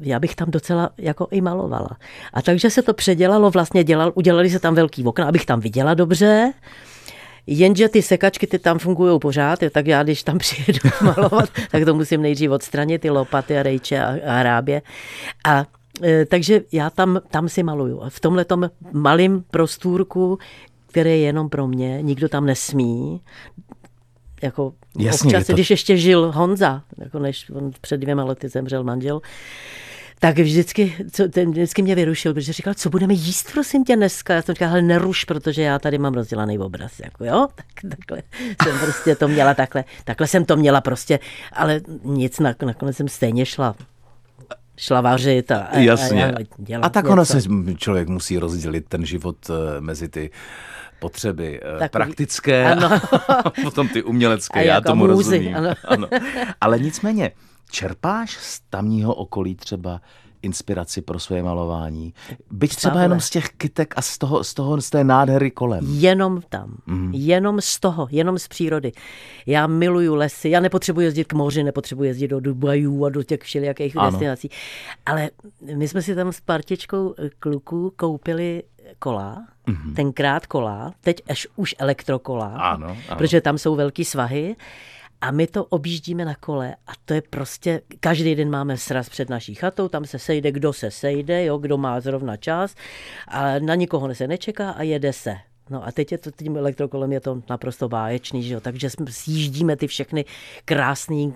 já 0.00 0.18
bych 0.20 0.34
tam 0.34 0.50
docela 0.50 0.90
jako 0.98 1.28
i 1.30 1.40
malovala. 1.40 1.88
A 2.32 2.42
takže 2.42 2.70
se 2.70 2.82
to 2.82 2.94
předělalo, 2.94 3.50
vlastně 3.50 3.84
dělal, 3.84 4.12
udělali 4.14 4.50
se 4.50 4.58
tam 4.58 4.74
velký 4.74 5.04
okna, 5.04 5.26
abych 5.26 5.46
tam 5.46 5.60
viděla 5.60 5.94
dobře. 5.94 6.52
Jenže 7.46 7.88
ty 7.88 8.02
sekačky 8.02 8.46
ty 8.46 8.58
tam 8.58 8.78
fungují 8.78 9.20
pořád, 9.20 9.58
tak 9.70 9.86
já 9.86 10.02
když 10.02 10.22
tam 10.22 10.38
přijedu 10.38 10.78
malovat, 11.02 11.48
tak 11.70 11.84
to 11.84 11.94
musím 11.94 12.22
nejdřív 12.22 12.50
odstranit, 12.50 13.02
ty 13.02 13.10
lopaty 13.10 13.58
a 13.58 13.62
rejče 13.62 14.00
a, 14.00 14.14
a 14.26 14.38
hrábě. 14.38 14.82
A 15.44 15.64
takže 16.28 16.60
já 16.72 16.90
tam, 16.90 17.20
tam 17.30 17.48
si 17.48 17.62
maluju. 17.62 18.02
V 18.08 18.20
tomhle 18.20 18.46
malém 18.92 19.44
prostůrku, 19.50 20.38
které 20.86 21.10
je 21.10 21.16
jenom 21.16 21.48
pro 21.48 21.66
mě, 21.66 22.02
nikdo 22.02 22.28
tam 22.28 22.46
nesmí. 22.46 23.20
Jako 24.42 24.72
Jasně, 24.98 25.28
občas, 25.28 25.46
to... 25.46 25.52
když 25.52 25.70
ještě 25.70 25.96
žil 25.96 26.32
Honza, 26.32 26.82
jako 26.98 27.18
než 27.18 27.50
on 27.50 27.70
před 27.80 27.96
dvěma 27.96 28.24
lety 28.24 28.48
zemřel 28.48 28.84
manžel, 28.84 29.20
tak 30.18 30.38
vždycky, 30.38 30.94
co, 31.12 31.28
ten 31.28 31.50
vždycky 31.50 31.82
mě 31.82 31.94
vyrušil, 31.94 32.34
protože 32.34 32.52
říkal, 32.52 32.74
co 32.74 32.90
budeme 32.90 33.14
jíst, 33.14 33.52
prosím 33.52 33.84
tě, 33.84 33.96
dneska. 33.96 34.34
Já 34.34 34.42
jsem 34.42 34.54
říkal, 34.54 34.68
hele, 34.68 34.82
neruš, 34.82 35.24
protože 35.24 35.62
já 35.62 35.78
tady 35.78 35.98
mám 35.98 36.14
rozdělaný 36.14 36.58
obraz, 36.58 37.00
jako 37.04 37.24
jo, 37.24 37.48
tak, 37.54 37.66
takhle 37.90 38.22
jsem 38.62 38.78
prostě 38.78 39.16
to 39.16 39.28
měla 39.28 39.54
takhle, 39.54 39.84
takhle 40.04 40.26
jsem 40.26 40.44
to 40.44 40.56
měla 40.56 40.80
prostě, 40.80 41.18
ale 41.52 41.80
nic, 42.04 42.38
nakonec 42.38 42.96
jsem 42.96 43.08
stejně 43.08 43.46
šla 43.46 43.76
šla 44.76 45.00
vařit 45.00 45.50
a, 45.50 45.68
Jasně. 45.72 46.26
a, 46.26 46.28
a 46.40 46.44
dělat 46.58 46.86
A 46.86 46.88
tak 46.88 47.06
ono 47.08 47.24
se 47.24 47.38
člověk 47.76 48.08
musí 48.08 48.38
rozdělit 48.38 48.84
ten 48.88 49.04
život 49.06 49.36
eh, 49.50 49.80
mezi 49.80 50.08
ty 50.08 50.30
potřeby 51.00 51.60
eh, 51.62 51.78
Takový- 51.78 51.88
praktické 51.90 52.64
Ano. 52.72 52.90
a 53.44 53.50
potom 53.62 53.88
ty 53.88 54.02
umělecké, 54.02 54.60
A 54.60 54.62
já 54.62 54.74
jako 54.74 54.86
tomu 54.88 55.06
můzy, 55.06 55.30
rozumím. 55.36 55.56
ano. 55.56 55.74
Ano. 55.88 56.08
Ale 56.60 56.78
nicméně, 56.78 57.30
čerpáš 57.70 58.30
z 58.40 58.60
tamního 58.70 59.14
okolí 59.14 59.54
třeba 59.54 60.00
inspiraci 60.42 61.02
pro 61.02 61.18
své 61.18 61.42
malování? 61.42 62.14
Byť 62.50 62.76
třeba 62.76 62.92
Pavle. 62.92 63.04
jenom 63.04 63.20
z 63.20 63.30
těch 63.30 63.48
kytek 63.48 63.94
a 63.96 64.02
z, 64.02 64.18
toho, 64.18 64.44
z, 64.44 64.54
toho, 64.54 64.80
z 64.82 64.90
té 64.90 65.04
nádhery 65.04 65.50
kolem. 65.50 65.84
Jenom 65.88 66.40
tam. 66.48 66.76
Mhm. 66.86 67.10
Jenom 67.14 67.60
z 67.60 67.80
toho, 67.80 68.08
jenom 68.10 68.38
z 68.38 68.48
přírody. 68.48 68.92
Já 69.46 69.66
miluju 69.66 70.14
lesy, 70.14 70.48
já 70.50 70.60
nepotřebuji 70.60 71.00
jezdit 71.00 71.24
k 71.24 71.32
moři, 71.32 71.62
nepotřebuji 71.64 72.02
jezdit 72.04 72.28
do 72.28 72.40
Dubajů 72.40 73.04
a 73.04 73.08
do 73.08 73.22
těch 73.22 73.40
všelijakých 73.40 73.96
Ano. 73.96 74.10
destinací. 74.10 74.50
Ale 75.06 75.30
my 75.76 75.88
jsme 75.88 76.02
si 76.02 76.14
tam 76.14 76.32
s 76.32 76.40
partičkou 76.40 77.14
kluků 77.38 77.92
koupili 77.96 78.62
kola, 78.98 79.46
Mhm. 79.68 79.94
tenkrát 79.94 80.46
kola, 80.46 80.92
teď 81.00 81.22
až 81.28 81.46
už 81.56 81.74
elektrokola, 81.78 82.46
Ano, 82.46 82.86
ano. 82.86 82.96
protože 83.18 83.40
tam 83.40 83.58
jsou 83.58 83.76
velký 83.76 84.04
svahy. 84.04 84.56
A 85.26 85.30
my 85.30 85.46
to 85.46 85.64
objíždíme 85.64 86.24
na 86.24 86.34
kole 86.34 86.74
a 86.86 86.92
to 87.04 87.14
je 87.14 87.22
prostě, 87.30 87.80
každý 88.00 88.34
den 88.34 88.50
máme 88.50 88.76
sraz 88.76 89.08
před 89.08 89.30
naší 89.30 89.54
chatou, 89.54 89.88
tam 89.88 90.04
se 90.04 90.18
sejde, 90.18 90.52
kdo 90.52 90.72
se 90.72 90.90
sejde, 90.90 91.44
jo, 91.44 91.58
kdo 91.58 91.78
má 91.78 92.00
zrovna 92.00 92.36
čas, 92.36 92.74
a 93.28 93.58
na 93.58 93.74
nikoho 93.74 94.14
se 94.14 94.26
nečeká 94.26 94.70
a 94.70 94.82
jede 94.82 95.12
se. 95.12 95.36
No 95.70 95.86
a 95.86 95.92
teď 95.92 96.12
je 96.12 96.18
to 96.18 96.30
tím 96.30 96.56
elektrokolem 96.56 97.12
je 97.12 97.20
to 97.20 97.42
naprosto 97.50 97.88
báječný, 97.88 98.42
že 98.42 98.54
jo? 98.54 98.60
takže 98.60 98.88
sjíždíme 99.08 99.76
ty 99.76 99.86
všechny 99.86 100.24
krásné 100.64 101.32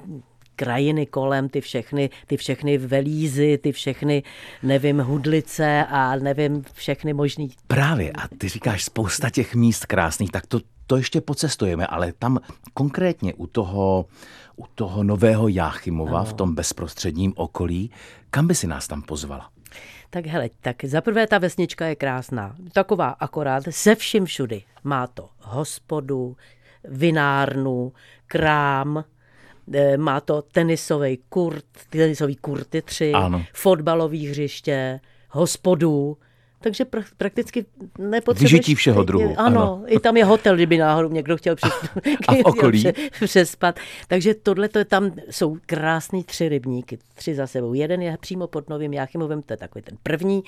krajiny 0.57 1.07
kolem, 1.07 1.49
ty 1.49 1.61
všechny, 1.61 2.11
ty 2.27 2.37
všechny 2.37 2.79
velízy, 2.79 3.59
ty 3.59 3.73
všechny, 3.73 4.23
nevím, 4.63 4.99
hudlice 4.99 5.87
a 5.89 6.17
nevím, 6.17 6.63
všechny 6.73 7.13
možný 7.13 7.51
Právě, 7.67 8.13
a 8.13 8.29
ty 8.39 8.49
říkáš 8.49 8.85
spousta 8.85 9.31
těch 9.31 9.55
míst 9.55 9.87
krásných, 9.87 10.31
tak 10.31 10.47
to, 10.47 10.61
to 10.91 10.97
ještě 10.97 11.21
pocestujeme, 11.21 11.87
ale 11.87 12.13
tam 12.13 12.39
konkrétně 12.75 13.35
u 13.35 13.47
toho, 13.47 14.07
u 14.57 14.67
toho 14.75 15.05
nového 15.05 15.49
Jáchymova 15.49 16.19
ano. 16.19 16.25
v 16.25 16.33
tom 16.33 16.55
bezprostředním 16.55 17.33
okolí, 17.37 17.91
kam 18.31 18.47
by 18.47 18.55
si 18.55 18.67
nás 18.67 18.89
tam 18.89 19.03
pozvala? 19.03 19.51
Tak 20.11 20.27
hele, 20.27 20.51
tak 20.61 20.85
zaprvé 20.85 21.27
ta 21.27 21.39
vesnička 21.39 21.87
je 21.87 21.97
krásná. 21.97 22.57
Taková 22.73 23.09
akorát 23.09 23.63
se 23.71 23.95
vším 23.95 24.25
všudy. 24.25 24.63
Má 24.85 25.07
to 25.07 25.29
hospodu, 25.41 26.37
vinárnu, 26.85 27.93
krám, 28.27 29.05
eh, 29.75 29.97
má 29.97 30.21
to 30.21 30.43
tenisový 30.43 31.19
kurt, 31.29 31.65
tenisový 31.91 32.37
kurty 32.37 32.83
tři, 32.83 33.13
Ano. 33.13 33.45
fotbalový 33.53 34.27
hřiště, 34.27 35.01
hospodu, 35.31 36.19
takže 36.61 36.85
pr- 36.85 37.05
prakticky 37.17 37.65
nepotřebuješ... 37.99 38.53
Vyžití 38.53 38.75
všeho 38.75 39.03
druhu, 39.05 39.35
Ano, 39.39 39.63
ano. 39.63 39.83
i 39.87 40.01
tam 40.01 40.17
je 40.17 40.25
hotel, 40.25 40.55
kdyby 40.55 40.79
náhodou 40.79 41.09
někdo 41.09 41.37
chtěl 41.37 41.57
přes, 41.57 41.73
A 42.29 42.35
v 42.35 42.41
okolí? 42.45 42.79
pře- 42.79 42.93
přespat. 43.25 43.79
Takže 44.09 44.35
tohle 44.35 44.69
to 44.69 44.79
je 44.79 44.85
tam 44.85 45.11
jsou 45.31 45.57
krásný 45.67 46.25
tři 46.25 46.49
rybníky, 46.49 46.99
tři 47.15 47.35
za 47.35 47.47
sebou. 47.47 47.75
Jeden 47.75 48.03
je 48.03 48.17
přímo 48.21 48.47
pod 48.47 48.69
Novým 48.69 48.93
Jáchymovem, 48.93 49.43
to 49.43 49.53
je 49.53 49.57
takový 49.57 49.83
ten 49.83 49.97
první. 50.03 50.43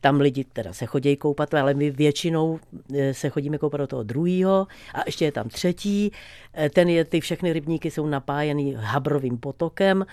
Tam 0.00 0.20
lidi 0.20 0.44
teda 0.44 0.72
se 0.72 0.86
chodí 0.86 1.16
koupat, 1.16 1.54
ale 1.54 1.74
my 1.74 1.90
většinou 1.90 2.60
eh, 2.96 3.14
se 3.14 3.28
chodíme 3.28 3.58
koupat 3.58 3.80
do 3.80 3.86
toho 3.86 4.02
druhého. 4.02 4.66
A 4.94 5.02
ještě 5.06 5.24
je 5.24 5.32
tam 5.32 5.48
třetí. 5.48 6.12
Eh, 6.54 6.70
Ten 6.70 6.88
je, 6.88 7.04
ty 7.04 7.20
všechny 7.20 7.52
rybníky 7.52 7.90
jsou 7.90 8.06
napájený 8.06 8.74
habrovým 8.78 9.38
potokem. 9.38 10.06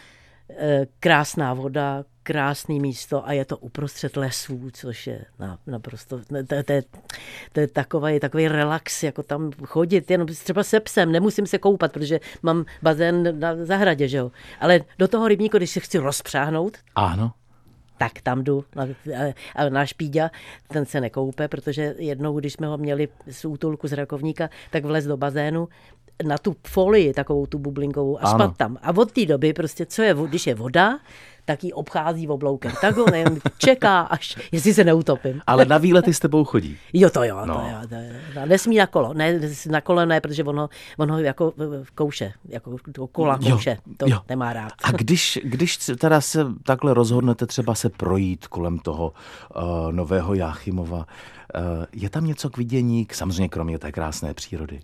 Eh, 0.49 0.85
Krásná 0.99 1.53
voda, 1.53 2.03
krásný 2.25 2.79
místo 2.79 3.27
a 3.27 3.33
je 3.33 3.45
to 3.45 3.57
uprostřed 3.57 4.17
lesů, 4.17 4.69
což 4.73 5.07
je 5.07 5.25
na, 5.39 5.57
naprosto, 5.67 6.19
to, 6.19 6.63
to, 6.65 6.71
je, 6.73 6.83
to 7.51 7.59
je 7.59 7.67
takový, 7.67 8.19
takový 8.19 8.47
relax, 8.47 9.03
jako 9.03 9.23
tam 9.23 9.51
chodit, 9.65 10.11
jenom 10.11 10.27
třeba 10.27 10.63
se 10.63 10.79
psem, 10.79 11.11
nemusím 11.11 11.47
se 11.47 11.57
koupat, 11.57 11.91
protože 11.91 12.19
mám 12.43 12.65
bazén 12.81 13.39
na 13.39 13.55
zahradě, 13.65 14.07
že 14.07 14.17
jo. 14.17 14.31
Ale 14.59 14.79
do 14.99 15.07
toho 15.07 15.27
rybníku, 15.27 15.57
když 15.57 15.69
se 15.69 15.79
chci 15.79 15.97
rozpřáhnout, 15.97 16.77
Ano. 16.95 17.31
tak 17.97 18.21
tam 18.21 18.43
jdu. 18.43 18.65
A, 19.55 19.69
náš 19.69 19.93
Píďa, 19.93 20.31
ten 20.67 20.85
se 20.85 21.01
nekoupe, 21.01 21.47
protože 21.47 21.95
jednou, 21.97 22.39
když 22.39 22.53
jsme 22.53 22.67
ho 22.67 22.77
měli 22.77 23.07
z 23.27 23.45
útulku 23.45 23.87
z 23.87 23.93
rakovníka, 23.93 24.49
tak 24.71 24.85
vlez 24.85 25.05
do 25.05 25.17
bazénu 25.17 25.67
na 26.23 26.37
tu 26.37 26.55
folii, 26.67 27.13
takovou 27.13 27.45
tu 27.45 27.59
bublinkovou 27.59 28.23
a 28.23 28.31
spad 28.31 28.57
tam. 28.57 28.77
A 28.81 28.97
od 28.97 29.11
té 29.11 29.25
doby 29.25 29.53
prostě, 29.53 29.85
co 29.85 30.01
je, 30.01 30.15
když 30.27 30.47
je 30.47 30.55
voda, 30.55 30.99
tak 31.45 31.63
ji 31.63 31.73
obchází 31.73 32.27
obloukem. 32.27 32.71
Tak 32.81 32.95
ho 32.95 33.05
nevím, 33.11 33.39
čeká, 33.57 34.01
až, 34.01 34.35
jestli 34.51 34.73
se 34.73 34.83
neutopím. 34.83 35.41
Ale 35.47 35.65
na 35.65 35.77
výlety 35.77 36.13
s 36.13 36.19
tebou 36.19 36.43
chodí. 36.43 36.77
Jo, 36.93 37.09
to 37.09 37.23
jo, 37.23 37.45
No. 37.45 37.55
to 37.55 37.61
jo. 37.61 37.77
To 37.89 37.95
jo. 38.39 38.45
Nesmí 38.45 38.77
na 38.77 38.87
kolo. 38.87 39.13
Ne, 39.13 39.39
na 39.69 39.81
kolo 39.81 40.05
ne, 40.05 40.21
protože 40.21 40.43
ono, 40.43 40.69
ono 40.97 41.19
jako 41.19 41.53
kouše, 41.95 42.33
jako 42.49 42.75
to 42.91 43.07
kola 43.07 43.37
Jo, 43.41 43.51
kouše. 43.51 43.77
To 43.97 44.05
jo. 44.09 44.19
nemá 44.29 44.53
rád. 44.53 44.71
A 44.83 44.91
když, 44.91 45.39
když 45.43 45.77
teda 45.77 46.21
se 46.21 46.45
takhle 46.63 46.93
rozhodnete 46.93 47.45
třeba 47.45 47.75
se 47.75 47.89
projít 47.89 48.47
kolem 48.47 48.79
toho 48.79 49.13
uh, 49.55 49.91
nového 49.91 50.33
Jáchymova, 50.33 50.97
uh, 50.97 51.85
je 51.93 52.09
tam 52.09 52.25
něco 52.25 52.49
k 52.49 52.57
vidění, 52.57 53.05
k, 53.05 53.13
samozřejmě 53.13 53.49
kromě 53.49 53.79
té 53.79 53.91
krásné 53.91 54.33
přírody? 54.33 54.79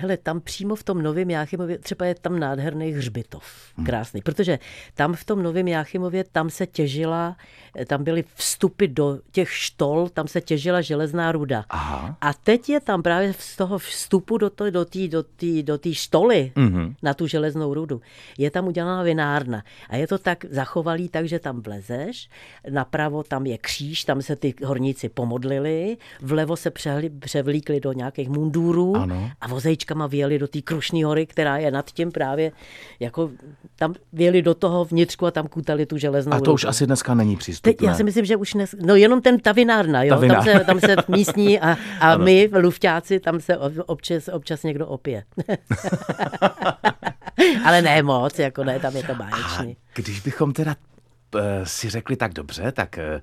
Hele, 0.00 0.16
tam 0.16 0.40
přímo 0.40 0.74
v 0.74 0.82
tom 0.84 1.02
Novém 1.02 1.30
Jáchymově, 1.30 1.78
třeba 1.78 2.06
je 2.06 2.14
tam 2.14 2.38
nádherný 2.38 2.90
hřbitov, 2.92 3.44
Hmm. 3.76 3.86
krásný, 3.86 4.22
protože 4.22 4.58
tam 4.94 5.14
v 5.14 5.24
tom 5.24 5.42
Novém 5.42 5.68
Jáchymově, 5.68 6.24
tam 6.32 6.50
se 6.50 6.66
těžila, 6.66 7.36
eh, 7.76 7.84
tam 7.86 8.04
byly 8.04 8.24
vstupy 8.34 8.86
do 8.86 9.18
těch 9.32 9.50
štol, 9.52 10.08
tam 10.08 10.28
se 10.28 10.40
těžila 10.40 10.80
železná 10.80 11.32
ruda. 11.32 11.64
Aha. 11.70 12.16
A 12.20 12.32
teď 12.34 12.68
je 12.68 12.80
tam 12.80 13.02
právě 13.02 13.34
z 13.38 13.56
toho 13.56 13.78
vstupu 13.78 14.38
do 14.38 14.50
té 14.50 14.70
do 14.70 14.84
tý, 14.84 15.08
do 15.08 15.22
tý, 15.22 15.62
do 15.62 15.78
tý 15.78 15.94
štoly 15.94 16.52
Mhm. 16.56 16.94
na 17.02 17.14
tu 17.14 17.26
železnou 17.26 17.74
rudu, 17.74 18.00
je 18.38 18.50
tam 18.50 18.66
udělaná 18.68 19.02
vinárna. 19.02 19.62
A 19.88 19.96
je 19.96 20.06
to 20.06 20.18
tak 20.18 20.44
zachovalý, 20.50 21.08
tak, 21.08 21.28
že 21.28 21.38
tam 21.38 21.60
vlezeš, 21.60 22.28
napravo 22.70 23.22
tam 23.22 23.46
je 23.46 23.58
kříž, 23.58 24.04
tam 24.04 24.22
se 24.22 24.36
ty 24.36 24.54
horníci 24.64 25.08
pomodlili, 25.08 25.96
vlevo 26.22 26.56
se 26.56 26.70
přehli, 26.70 27.10
převlíkli 27.10 27.80
do 27.80 27.92
nějakých 27.92 28.28
mundurů 28.28 28.96
Ano. 28.96 29.30
a 29.40 29.46
vozejčkama 29.90 30.06
vyjeli 30.06 30.38
do 30.38 30.48
té 30.48 30.62
Krušní 30.62 31.04
hory, 31.04 31.26
která 31.26 31.56
je 31.58 31.70
nad 31.70 31.90
tím 31.90 32.12
právě, 32.12 32.52
jako 33.00 33.30
tam 33.76 33.94
vyjeli 34.12 34.42
do 34.42 34.54
toho 34.54 34.84
vnitřku 34.84 35.26
a 35.26 35.30
tam 35.30 35.48
kutali 35.48 35.86
tu 35.86 35.98
železnou 35.98 36.32
A 36.32 36.40
to 36.40 36.52
už 36.54 36.64
asi 36.64 36.86
dneska 36.86 37.14
není 37.14 37.36
přístupné. 37.36 37.72
Teď 37.72 37.82
já 37.82 37.94
si 37.94 38.04
myslím, 38.04 38.24
že 38.24 38.36
už 38.36 38.52
dnes, 38.52 38.74
no 38.86 38.94
jenom 38.94 39.22
ten 39.22 39.38
ta 39.40 39.52
vinárna, 39.52 40.02
jo, 40.02 40.20
Ta 40.20 40.26
tam, 40.34 40.44
se, 40.44 40.64
tam 40.64 40.80
se 40.80 40.96
místní 41.08 41.60
a, 41.60 41.76
a 42.00 42.16
my, 42.16 42.50
lufťáci, 42.62 43.20
tam 43.20 43.40
se 43.40 43.58
ob- 43.58 43.84
občas, 43.86 44.28
občas 44.32 44.62
někdo 44.62 44.86
opije. 44.86 45.24
Ale 47.64 47.82
ne 47.82 48.02
moc, 48.02 48.38
jako 48.38 48.64
ne, 48.64 48.80
tam 48.80 48.96
je 48.96 49.02
to 49.02 49.12
A 49.12 49.14
báječný. 49.14 49.76
když 49.94 50.20
bychom 50.20 50.52
teda 50.52 50.74
si 51.64 51.90
řekli 51.90 52.16
tak 52.16 52.32
dobře, 52.32 52.72
tak 52.72 52.98
eh, 52.98 53.20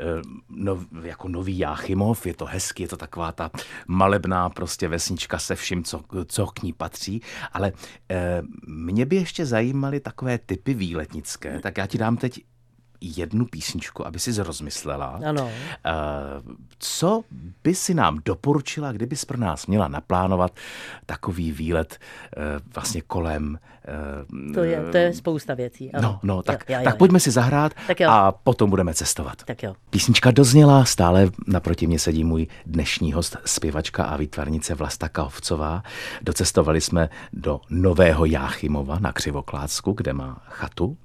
eh, 0.00 0.04
no, 0.48 0.84
jako 1.02 1.28
nový 1.28 1.58
Jáchymov, 1.58 2.26
je 2.26 2.34
to 2.34 2.44
hezký, 2.44 2.82
je 2.82 2.88
to 2.88 2.96
taková 2.96 3.32
ta 3.32 3.50
malebná 3.86 4.48
prostě 4.48 4.88
vesnička 4.88 5.38
se 5.38 5.54
vším, 5.54 5.84
co, 5.84 6.00
co 6.26 6.46
k 6.46 6.62
ní 6.62 6.72
patří, 6.72 7.22
ale 7.52 7.72
eh, 8.10 8.42
mě 8.66 9.06
by 9.06 9.16
ještě 9.16 9.46
zajímaly 9.46 10.00
takové 10.00 10.38
typy 10.38 10.74
výletnické, 10.74 11.60
tak 11.60 11.78
já 11.78 11.86
ti 11.86 11.98
dám 11.98 12.16
teď 12.16 12.44
jednu 13.00 13.46
písničku, 13.46 14.06
aby 14.06 14.18
si 14.18 14.42
rozmyslela. 14.42 15.20
Ano. 15.26 15.50
Eh, 15.86 15.92
Co 16.78 17.22
by 17.64 17.74
si 17.74 17.94
nám 17.94 18.18
doporučila, 18.24 18.92
kdybys 18.92 19.24
pro 19.24 19.38
nás 19.38 19.66
měla 19.66 19.88
naplánovat 19.88 20.52
takový 21.06 21.52
výlet 21.52 21.98
eh, 22.36 22.40
vlastně 22.74 23.02
kolem 23.02 23.58
eh, 23.88 24.54
To 24.54 24.60
je, 24.62 24.82
to 24.92 24.96
je 24.96 25.14
spousta 25.14 25.54
věcí. 25.54 25.92
Ano. 25.92 26.20
No, 26.22 26.34
no, 26.36 26.42
tak, 26.42 26.64
Jo, 26.68 26.74
jo, 26.74 26.80
jo, 26.80 26.84
tak 26.84 26.94
jo. 26.94 26.98
pojďme 26.98 27.20
si 27.20 27.30
zahrát 27.30 27.72
Tak 27.86 28.00
jo. 28.00 28.10
a 28.10 28.32
potom 28.32 28.70
budeme 28.70 28.94
cestovat. 28.94 29.44
Tak 29.44 29.62
jo. 29.62 29.74
Písnička 29.90 30.30
dozněla, 30.30 30.84
stále 30.84 31.30
naproti 31.46 31.86
mě 31.86 31.98
sedí 31.98 32.24
můj 32.24 32.46
dnešní 32.66 33.12
host, 33.12 33.36
zpěvačka 33.44 34.04
a 34.04 34.16
výtvarnice 34.16 34.74
Vlasta 34.74 35.08
Kaovcová. 35.08 35.82
Docestovali 36.22 36.80
jsme 36.80 37.08
do 37.32 37.60
Nového 37.70 38.24
Jáchymova 38.24 38.98
na 38.98 39.12
Křivoklácku, 39.12 39.92
kde 39.92 40.12
má 40.12 40.42
chatu. 40.48 40.96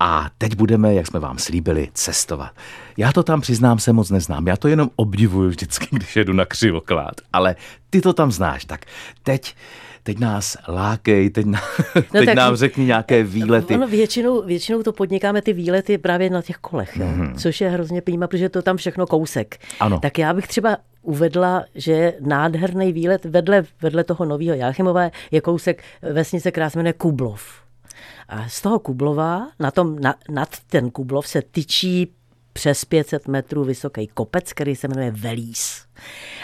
A 0.00 0.30
teď 0.38 0.56
budeme, 0.56 0.94
jak 0.94 1.06
jsme 1.06 1.20
vám 1.20 1.31
slíbili, 1.38 1.88
cestovat. 1.94 2.50
Já 2.96 3.12
to 3.12 3.22
tam 3.22 3.40
přiznám 3.40 3.78
se 3.78 3.92
moc 3.92 4.10
neznám, 4.10 4.46
já 4.46 4.56
to 4.56 4.68
jenom 4.68 4.90
obdivuju 4.96 5.48
vždycky, 5.48 5.86
když 5.96 6.16
jedu 6.16 6.32
na 6.32 6.44
Křivoklád, 6.44 7.14
ale 7.32 7.56
ty 7.90 8.00
to 8.00 8.12
tam 8.12 8.32
znáš, 8.32 8.64
tak 8.64 8.84
teď 9.22 9.54
Teď 10.04 10.18
nás 10.18 10.56
lákej, 10.68 11.30
teď, 11.30 11.46
na, 11.46 11.60
teď 11.94 12.06
No 12.14 12.24
tak- 12.24 12.34
nám 12.34 12.56
řekni 12.56 12.84
nějaké 12.84 13.22
výlety. 13.22 13.74
Ono 13.74 13.88
většinou, 13.88 14.42
většinou 14.42 14.82
to 14.82 14.92
podnikáme 14.92 15.42
ty 15.42 15.52
výlety 15.52 15.98
právě 15.98 16.30
na 16.30 16.42
těch 16.42 16.56
kolech, 16.56 16.96
jo? 16.96 17.06
Mhm. 17.06 17.34
což 17.34 17.60
je 17.60 17.68
hrozně 17.68 18.00
prýma, 18.00 18.26
protože 18.26 18.48
to 18.48 18.62
tam 18.62 18.76
všechno 18.76 19.06
kousek. 19.06 19.58
Ano. 19.80 20.00
Tak 20.00 20.18
já 20.18 20.34
bych 20.34 20.46
třeba 20.48 20.76
uvedla, 21.02 21.64
že 21.74 22.12
nádherný 22.20 22.92
výlet 22.92 23.24
vedle, 23.24 23.64
vedle 23.82 24.04
toho 24.04 24.24
nového 24.24 24.54
Jáchymova 24.56 25.10
je 25.30 25.40
kousek 25.40 25.82
vesnice, 26.12 26.50
která 26.50 26.70
se 26.70 26.78
jmenuje 26.78 26.92
Kublov. 26.92 27.61
A 28.28 28.48
z 28.48 28.60
toho 28.60 28.78
Kublova, 28.78 29.48
na 29.60 29.70
tom, 29.70 29.98
na, 29.98 30.14
nad 30.28 30.48
ten 30.66 30.90
Kublov 30.90 31.28
se 31.28 31.42
tyčí 31.42 32.12
přes 32.52 32.84
500 32.84 33.28
metrů 33.28 33.64
vysoký 33.64 34.06
kopec, 34.06 34.52
který 34.52 34.76
se 34.76 34.88
jmenuje 34.88 35.10
Velís. 35.10 35.86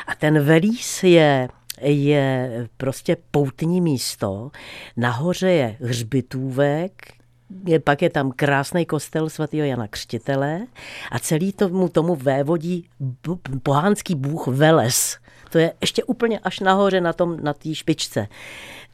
A 0.06 0.14
ten 0.14 0.44
Velís 0.44 1.04
je 1.04 1.48
je 1.82 2.68
prostě 2.76 3.16
poutní 3.30 3.80
místo. 3.80 4.50
Nahoře 4.96 5.50
je 5.50 5.76
hřbitůvek, 5.80 6.92
je, 7.66 7.80
pak 7.80 8.02
je 8.02 8.10
tam 8.10 8.32
krásný 8.32 8.86
kostel 8.86 9.28
svatého 9.28 9.66
Jana 9.66 9.88
Křtitele 9.88 10.66
a 11.10 11.18
celý 11.18 11.52
tomu, 11.52 11.88
tomu 11.88 12.16
vévodí 12.16 12.88
pohánský 13.62 14.14
bůh 14.14 14.46
Veles. 14.46 15.18
To 15.50 15.58
je 15.58 15.72
ještě 15.80 16.04
úplně 16.04 16.38
až 16.38 16.60
nahoře 16.60 17.00
na 17.00 17.12
té 17.12 17.24
na 17.42 17.54
špičce. 17.72 18.28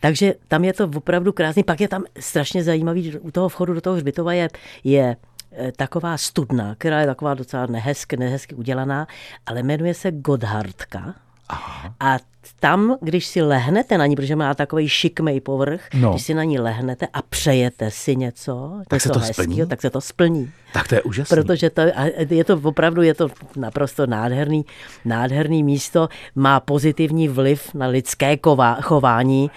Takže 0.04 0.34
tam 0.48 0.64
je 0.64 0.72
to 0.72 0.84
opravdu 0.84 1.32
krásný. 1.32 1.64
Pak 1.64 1.80
je 1.80 1.88
tam 1.88 2.04
strašně 2.20 2.64
zajímavý, 2.64 3.02
že 3.02 3.20
u 3.20 3.30
toho 3.30 3.48
vchodu 3.48 3.74
do 3.74 3.80
toho 3.80 3.96
hřbitova 3.96 4.32
je, 4.32 4.48
je 4.84 5.16
eh, 5.52 5.72
taková 5.76 6.16
studna, 6.16 6.74
která 6.78 7.00
je 7.00 7.06
taková 7.06 7.34
docela 7.34 7.66
nehezky, 7.66 8.16
nehezky 8.16 8.54
udělaná, 8.54 9.06
ale 9.46 9.62
jmenuje 9.62 9.94
se 9.94 10.10
Godhardka. 10.12 11.14
Aha. 11.48 11.94
A 12.00 12.18
tam, 12.60 12.96
když 13.00 13.26
si 13.26 13.42
lehnete 13.42 13.98
na 13.98 14.06
ní, 14.06 14.16
protože 14.16 14.36
má 14.36 14.54
takový 14.54 14.88
šikmej 14.88 15.40
povrch, 15.40 15.88
no. 15.94 16.10
když 16.10 16.22
si 16.22 16.34
na 16.34 16.44
ní 16.44 16.58
lehnete 16.58 17.06
a 17.12 17.22
přejete 17.22 17.90
si 17.90 18.16
něco, 18.16 18.80
tak 18.88 19.00
se 19.00 19.08
to 19.08 19.18
hezkýho, 19.18 19.44
splní? 19.44 19.66
tak 19.66 19.80
se 19.80 19.90
to 19.90 20.00
splní. 20.00 20.52
Tak 20.72 20.88
to 20.88 20.94
je 20.94 21.02
úžasné. 21.02 21.36
Protože 21.36 21.70
to, 21.70 21.82
je 22.30 22.44
to 22.44 22.60
opravdu 22.62 23.02
je 23.02 23.14
to 23.14 23.28
naprosto 23.56 24.06
nádherný, 24.06 24.64
nádherný 25.04 25.62
místo, 25.62 26.08
má 26.34 26.60
pozitivní 26.60 27.28
vliv 27.28 27.74
na 27.74 27.86
lidské 27.86 28.36
chování 28.80 29.50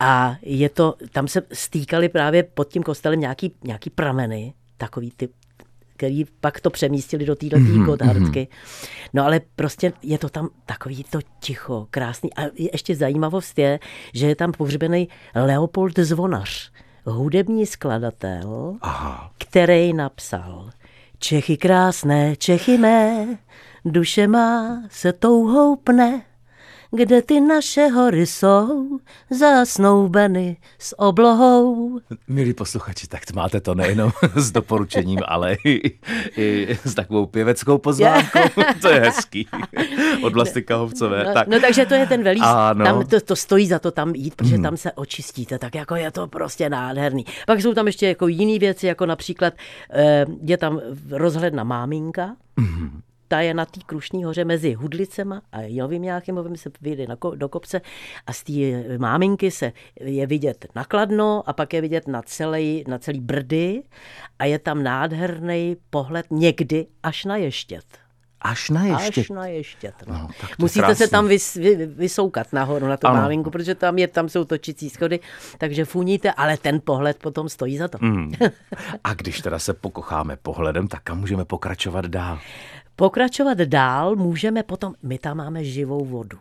a 0.00 0.36
je 0.42 0.68
to, 0.68 0.94
tam 1.12 1.28
se 1.28 1.42
stýkali 1.52 2.08
právě 2.08 2.42
pod 2.42 2.68
tím 2.68 2.82
kostelem 2.82 3.20
nějaký, 3.20 3.52
nějaký 3.64 3.90
prameny, 3.90 4.54
takový 4.76 5.10
ty 5.16 5.28
který 5.96 6.24
pak 6.40 6.60
to 6.60 6.70
přemístili 6.70 7.24
do 7.26 7.34
této 7.34 7.56
mm-hmm, 7.56 7.84
Godhardky. 7.84 8.48
No 9.12 9.24
ale 9.24 9.40
prostě 9.56 9.92
je 10.02 10.18
to 10.18 10.28
tam 10.28 10.48
takový 10.66 11.04
to 11.10 11.18
ticho, 11.40 11.86
krásný. 11.90 12.34
A 12.34 12.42
ještě 12.72 12.96
zajímavost 12.96 13.58
je, 13.58 13.78
že 14.14 14.26
je 14.26 14.36
tam 14.36 14.52
pohřbený 14.52 15.08
Leopold 15.34 15.98
Zvonař, 15.98 16.72
hudební 17.04 17.66
skladatel, 17.66 18.76
Aha. 18.82 19.32
který 19.38 19.92
napsal 19.92 20.70
Čechy 21.18 21.56
krásné, 21.56 22.36
Čechy 22.36 22.78
mé, 22.78 23.26
duše 23.84 24.26
má 24.26 24.82
se 24.90 25.12
touhou 25.12 25.76
pne, 25.76 26.22
kde 26.96 27.22
ty 27.22 27.40
naše 27.40 27.86
hory 27.86 28.26
jsou, 28.26 28.98
zasnoubeny 29.30 30.56
s 30.78 31.00
oblohou. 31.00 32.00
Milí 32.28 32.54
posluchači, 32.54 33.06
tak 33.06 33.32
máte 33.34 33.60
to 33.60 33.74
nejenom 33.74 34.12
s 34.34 34.50
doporučením, 34.50 35.20
ale 35.26 35.56
i, 35.64 35.98
i 36.36 36.78
s 36.84 36.94
takovou 36.94 37.26
pěveckou 37.26 37.78
pozvánkou. 37.78 38.38
to 38.80 38.88
je 38.88 39.00
hezký. 39.00 39.48
Od 40.22 40.32
Vlasty 40.32 40.62
Kahovcové. 40.62 41.24
No, 41.24 41.34
tak. 41.34 41.48
no 41.48 41.60
takže 41.60 41.86
to 41.86 41.94
je 41.94 42.06
ten 42.06 42.22
velíz. 42.22 42.42
Tam 42.84 43.06
to, 43.06 43.20
to 43.20 43.36
stojí 43.36 43.66
za 43.66 43.78
to 43.78 43.90
tam 43.90 44.14
jít, 44.14 44.34
protože 44.34 44.54
hmm. 44.54 44.62
tam 44.62 44.76
se 44.76 44.92
očistíte, 44.92 45.58
tak 45.58 45.74
jako 45.74 45.96
je 45.96 46.10
to 46.10 46.26
prostě 46.26 46.70
nádherný. 46.70 47.24
Pak 47.46 47.60
jsou 47.60 47.74
tam 47.74 47.86
ještě 47.86 48.08
jako 48.08 48.28
jiné 48.28 48.58
věci, 48.58 48.86
jako 48.86 49.06
například 49.06 49.54
eh, 49.92 50.26
je 50.42 50.56
tam 50.56 50.80
rozhledna 51.10 51.64
máminka, 51.64 52.36
hmm 52.58 53.02
ta 53.32 53.40
je 53.40 53.54
na 53.54 53.64
té 53.64 53.80
Krušní 53.86 54.24
hoře 54.24 54.44
mezi 54.44 54.72
Hudlicema 54.72 55.42
a 55.52 55.58
Novým 55.78 56.04
Jáchymovým 56.04 56.56
se 56.56 56.70
vyjde 56.80 57.06
na, 57.06 57.16
do 57.34 57.48
kopce 57.48 57.80
a 58.26 58.32
z 58.32 58.42
té 58.42 58.52
máminky 58.98 59.50
se 59.50 59.72
je 60.00 60.26
vidět 60.26 60.66
nakladno 60.74 61.42
a 61.46 61.52
pak 61.52 61.72
je 61.72 61.80
vidět 61.80 62.08
na 62.08 62.22
celý, 62.22 62.84
na 62.88 62.98
celý 62.98 63.20
Brdy 63.20 63.82
a 64.38 64.44
je 64.44 64.58
tam 64.58 64.82
nádherný 64.82 65.76
pohled 65.90 66.26
někdy 66.30 66.86
až 67.02 67.24
na 67.24 67.36
Ještět. 67.36 67.84
Až 68.44 68.70
na 68.70 68.84
ještět. 68.84 69.24
Až 69.24 69.28
na 69.30 69.46
ještět. 69.46 69.94
No. 70.06 70.14
No, 70.14 70.28
Musíte 70.58 70.94
se 70.94 71.08
tam 71.08 71.28
vys, 71.28 71.54
vy, 71.54 71.86
vysoukat 71.86 72.52
nahoru 72.52 72.86
na 72.86 72.96
tu 72.96 73.06
ano. 73.06 73.16
málinku, 73.20 73.50
protože 73.50 73.74
tam, 73.74 73.98
je, 73.98 74.08
tam 74.08 74.28
jsou 74.28 74.44
točící 74.44 74.90
schody, 74.90 75.20
takže 75.58 75.84
funíte, 75.84 76.32
ale 76.32 76.56
ten 76.56 76.80
pohled 76.84 77.18
potom 77.18 77.48
stojí 77.48 77.78
za 77.78 77.88
to. 77.88 77.98
Mm. 78.00 78.32
A 79.04 79.14
když 79.14 79.40
teda 79.40 79.58
se 79.58 79.74
pokocháme 79.74 80.36
pohledem, 80.42 80.88
tak 80.88 81.02
kam 81.02 81.20
můžeme 81.20 81.44
pokračovat 81.44 82.06
dál? 82.06 82.38
Pokračovat 82.96 83.58
dál 83.58 84.16
můžeme 84.16 84.62
potom, 84.62 84.94
my 85.02 85.18
tam 85.18 85.36
máme 85.36 85.64
živou 85.64 86.04
vodu. 86.04 86.38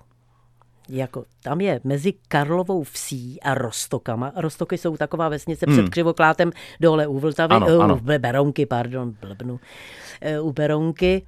Jako, 0.90 1.26
tam 1.44 1.62
je 1.62 1.82
mezi 1.84 2.14
Karlovou 2.28 2.84
vsí 2.84 3.42
a 3.42 3.54
Rostokama. 3.54 4.32
Rostoky 4.36 4.78
jsou 4.78 4.98
taková 4.98 5.30
vesnice 5.30 5.66
hmm. 5.66 5.78
před 5.78 5.90
Křivoklátem 5.90 6.52
dole 6.80 7.08
u 7.08 7.20
Vltavy, 7.20 7.56
ano, 7.56 7.68
uh, 7.68 7.84
ano. 7.84 8.00
Beronky, 8.18 8.66
pardon, 8.66 9.16
blbnu, 9.22 9.60
uh, 10.40 10.48
u 10.48 10.52
Beronky. 10.52 11.26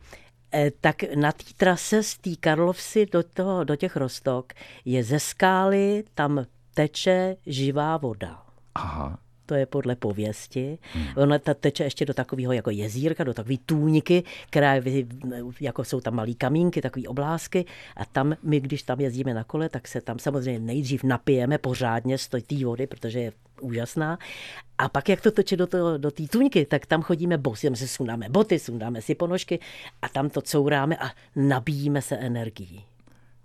Uh, 0.54 0.70
tak 0.82 0.96
na 1.16 1.32
té 1.32 1.44
trase 1.58 2.04
z 2.04 2.18
té 2.18 2.30
Karlovsy 2.40 3.06
do, 3.06 3.24
toho, 3.24 3.64
do 3.64 3.76
těch 3.76 3.96
Rostok 3.96 4.54
je 4.86 5.04
ze 5.04 5.20
skály, 5.20 6.04
tam 6.14 6.46
teče 6.74 7.36
živá 7.46 7.98
voda. 7.98 8.44
Aha 8.76 9.20
to 9.46 9.56
je 9.56 9.66
podle 9.66 9.96
pověsti. 9.96 10.78
Hmm. 10.94 11.08
Ona 11.16 11.40
ta 11.40 11.54
teče 11.54 11.84
ještě 11.84 12.06
do 12.06 12.14
takového 12.14 12.54
jako 12.54 12.70
jezírka, 12.70 13.24
do 13.24 13.34
takové 13.34 13.56
tůniky, 13.66 14.24
která 14.50 14.76
jako 15.62 15.84
jsou 15.84 16.02
tam 16.02 16.16
malý 16.16 16.36
kamínky, 16.36 16.82
takové 16.82 17.08
oblásky 17.08 17.66
a 17.98 18.06
tam 18.06 18.36
my, 18.44 18.60
když 18.60 18.84
tam 18.84 19.00
jezdíme 19.00 19.34
na 19.34 19.44
kole, 19.44 19.70
tak 19.70 19.88
se 19.88 20.02
tam 20.02 20.20
samozřejmě 20.20 20.60
nejdřív 20.60 21.04
napijeme 21.04 21.58
pořádně 21.58 22.18
z 22.18 22.28
té 22.28 22.66
vody, 22.66 22.88
protože 22.88 23.20
je 23.20 23.32
úžasná. 23.62 24.18
A 24.78 24.90
pak, 24.90 25.10
jak 25.10 25.22
to 25.22 25.32
teče 25.32 25.58
do, 25.58 25.68
toho, 25.68 25.98
do 25.98 26.12
té 26.12 26.24
tůňky, 26.28 26.66
tak 26.66 26.86
tam 26.86 27.02
chodíme 27.02 27.38
bosy, 27.38 27.68
tam 27.68 27.76
se 27.76 27.88
sundáme 27.88 28.30
boty, 28.30 28.60
sundáme 28.60 29.02
si 29.02 29.16
ponožky 29.16 29.60
a 30.02 30.10
tam 30.10 30.30
to 30.30 30.42
couráme 30.42 30.98
a 30.98 31.12
nabíjíme 31.36 32.02
se 32.02 32.18
energií. 32.18 32.86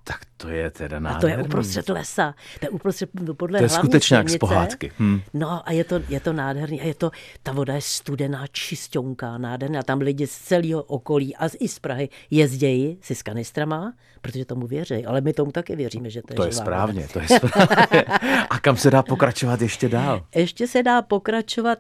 Tak 0.08 0.20
to 0.36 0.48
je 0.48 0.70
teda 0.70 0.98
nádherný. 0.98 1.32
A 1.32 1.36
to 1.36 1.40
je 1.40 1.46
uprostřed 1.46 1.88
lesa. 1.88 2.34
To 2.60 2.66
je 2.66 2.70
uprostřed 2.70 3.10
podle 3.36 3.58
To 3.58 3.64
je 3.64 3.68
skutečně 3.68 4.16
jak 4.16 4.28
z 4.28 4.38
pohádky. 4.38 4.92
Hmm. 4.98 5.20
No 5.34 5.68
a 5.68 5.72
je 5.72 5.84
to, 5.84 6.00
je 6.08 6.20
to 6.20 6.32
nádherný. 6.32 6.80
A 6.80 6.84
je 6.84 6.94
to, 6.94 7.10
ta 7.42 7.52
voda 7.52 7.74
je 7.74 7.80
studená, 7.80 8.46
čistonká, 8.52 9.38
nádherná. 9.38 9.80
A 9.80 9.82
tam 9.82 9.98
lidi 9.98 10.26
z 10.26 10.38
celého 10.38 10.82
okolí 10.82 11.36
a 11.36 11.48
i 11.60 11.68
z 11.68 11.78
Prahy 11.78 12.08
jezdějí 12.30 12.98
si 13.00 13.14
s 13.14 13.22
kanistrama, 13.22 13.92
protože 14.20 14.44
tomu 14.44 14.66
věří. 14.66 15.06
Ale 15.06 15.20
my 15.20 15.32
tomu 15.32 15.52
taky 15.52 15.76
věříme, 15.76 16.10
že 16.10 16.22
to 16.22 16.32
je 16.32 16.36
To 16.36 16.44
je 16.44 16.52
správně, 16.52 17.00
voda. 17.00 17.12
to 17.12 17.18
je 17.18 17.40
správně. 17.40 18.04
a 18.50 18.58
kam 18.58 18.76
se 18.76 18.90
dá 18.90 19.02
pokračovat 19.02 19.62
ještě 19.62 19.88
dál? 19.88 20.26
Ještě 20.34 20.66
se 20.66 20.82
dá 20.82 21.02
pokračovat 21.02 21.78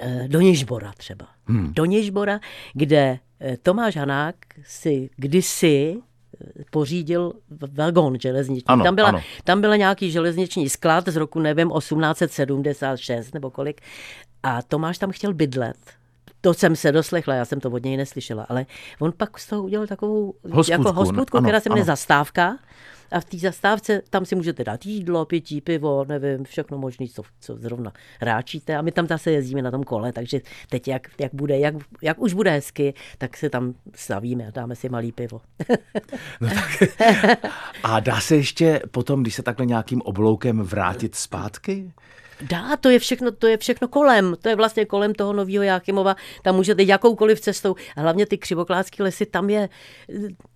eh, 0.00 0.24
do 0.28 0.40
Nižbora 0.40 0.92
třeba. 0.96 1.26
Hmm. 1.44 1.72
Do 1.74 1.84
Nižbora, 1.84 2.40
kde 2.74 3.18
eh, 3.40 3.56
Tomáš 3.56 3.96
Hanák 3.96 4.34
si 4.64 5.10
kdysi 5.16 5.96
pořídil 6.70 7.32
vagón 7.72 8.20
železniční. 8.20 8.66
Ano, 8.66 8.84
tam, 8.84 8.94
byla, 8.94 9.08
ano. 9.08 9.20
tam 9.44 9.60
byla 9.60 9.76
nějaký 9.76 10.10
železniční 10.10 10.68
sklad 10.68 11.08
z 11.08 11.16
roku, 11.16 11.40
nevím, 11.40 11.70
1876 11.78 13.34
nebo 13.34 13.50
kolik. 13.50 13.80
A 14.42 14.62
Tomáš 14.62 14.98
tam 14.98 15.10
chtěl 15.10 15.34
bydlet. 15.34 15.76
To 16.46 16.54
jsem 16.54 16.76
se 16.76 16.92
doslechla, 16.92 17.34
já 17.34 17.44
jsem 17.44 17.60
to 17.60 17.70
od 17.70 17.84
něj 17.84 17.96
neslyšela, 17.96 18.46
ale 18.48 18.66
on 18.98 19.12
pak 19.16 19.38
z 19.38 19.46
toho 19.46 19.62
udělal 19.62 19.86
takovou 19.86 20.34
hospůdku, 20.50 20.70
jako 20.70 20.92
hospůdku, 20.92 21.42
která 21.42 21.60
se 21.60 21.68
jmenuje 21.68 21.84
Zastávka 21.84 22.58
a 23.10 23.20
v 23.20 23.24
té 23.24 23.38
zastávce 23.38 24.02
tam 24.10 24.24
si 24.24 24.34
můžete 24.34 24.64
dát 24.64 24.86
jídlo, 24.86 25.24
pití, 25.24 25.60
pivo, 25.60 26.04
nevím, 26.04 26.44
všechno 26.44 26.78
možné, 26.78 27.06
co, 27.08 27.22
co 27.40 27.56
zrovna 27.56 27.92
ráčíte. 28.20 28.76
A 28.76 28.82
my 28.82 28.92
tam 28.92 29.06
zase 29.06 29.30
jezdíme 29.30 29.62
na 29.62 29.70
tom 29.70 29.84
kole, 29.84 30.12
takže 30.12 30.40
teď, 30.70 30.88
jak, 30.88 31.08
jak, 31.18 31.34
bude, 31.34 31.58
jak, 31.58 31.74
jak 32.02 32.18
už 32.20 32.34
bude 32.34 32.50
hezky, 32.50 32.94
tak 33.18 33.36
se 33.36 33.50
tam 33.50 33.74
stavíme 33.94 34.46
a 34.46 34.50
dáme 34.50 34.76
si 34.76 34.88
malý 34.88 35.12
pivo. 35.12 35.40
no 36.40 36.48
tak, 36.48 37.00
a 37.82 38.00
dá 38.00 38.20
se 38.20 38.36
ještě 38.36 38.80
potom, 38.90 39.22
když 39.22 39.34
se 39.34 39.42
takhle 39.42 39.66
nějakým 39.66 40.02
obloukem 40.02 40.60
vrátit 40.60 41.14
zpátky? 41.14 41.92
Dá, 42.40 42.76
to 42.76 42.90
je 42.90 42.98
všechno, 42.98 43.32
to 43.32 43.46
je 43.46 43.56
všechno 43.56 43.88
kolem. 43.88 44.36
To 44.42 44.48
je 44.48 44.56
vlastně 44.56 44.84
kolem 44.84 45.14
toho 45.14 45.32
nového 45.32 45.62
Jáchymova. 45.64 46.16
Tam 46.42 46.56
můžete 46.56 46.82
jakoukoliv 46.82 47.40
cestou. 47.40 47.74
A 47.96 48.00
hlavně 48.00 48.26
ty 48.26 48.38
křivokládské 48.38 49.02
lesy, 49.02 49.26
tam 49.26 49.50
je, 49.50 49.68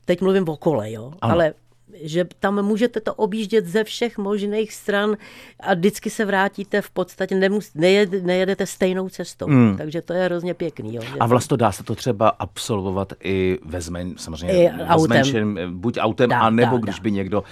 teď 0.04 0.20
mluvím 0.20 0.48
o 0.48 0.56
kole, 0.56 0.92
jo, 0.92 1.12
ano. 1.20 1.32
ale 1.34 1.54
že 2.02 2.26
tam 2.40 2.62
můžete 2.62 3.00
to 3.00 3.14
objíždět 3.14 3.66
ze 3.66 3.84
všech 3.84 4.18
možných 4.18 4.72
stran 4.72 5.16
a 5.60 5.74
vždycky 5.74 6.10
se 6.10 6.24
vrátíte 6.24 6.82
v 6.82 6.90
podstatě, 6.90 7.34
nemus, 7.34 7.70
nejed, 7.74 8.24
nejedete 8.24 8.66
stejnou 8.66 9.08
cestou. 9.08 9.48
Mm. 9.48 9.76
Takže 9.76 10.02
to 10.02 10.12
je 10.12 10.24
hrozně 10.24 10.54
pěkný. 10.54 10.94
Jo, 10.94 11.02
a 11.20 11.26
vlastně 11.26 11.56
dá 11.56 11.72
se 11.72 11.84
to 11.84 11.94
třeba 11.94 12.28
absolvovat 12.28 13.12
i 13.24 13.58
ve 13.64 13.80
zmen, 13.80 14.14
samozřejmě 14.16 14.64
I 14.64 14.70
autem. 14.70 15.24
Zmenšen, 15.24 15.78
buď 15.80 15.98
autem, 16.00 16.30
dá, 16.30 16.40
anebo 16.40 16.76
dá, 16.76 16.82
když 16.82 16.94
dá. 16.94 17.02
by 17.02 17.12
někdo 17.12 17.44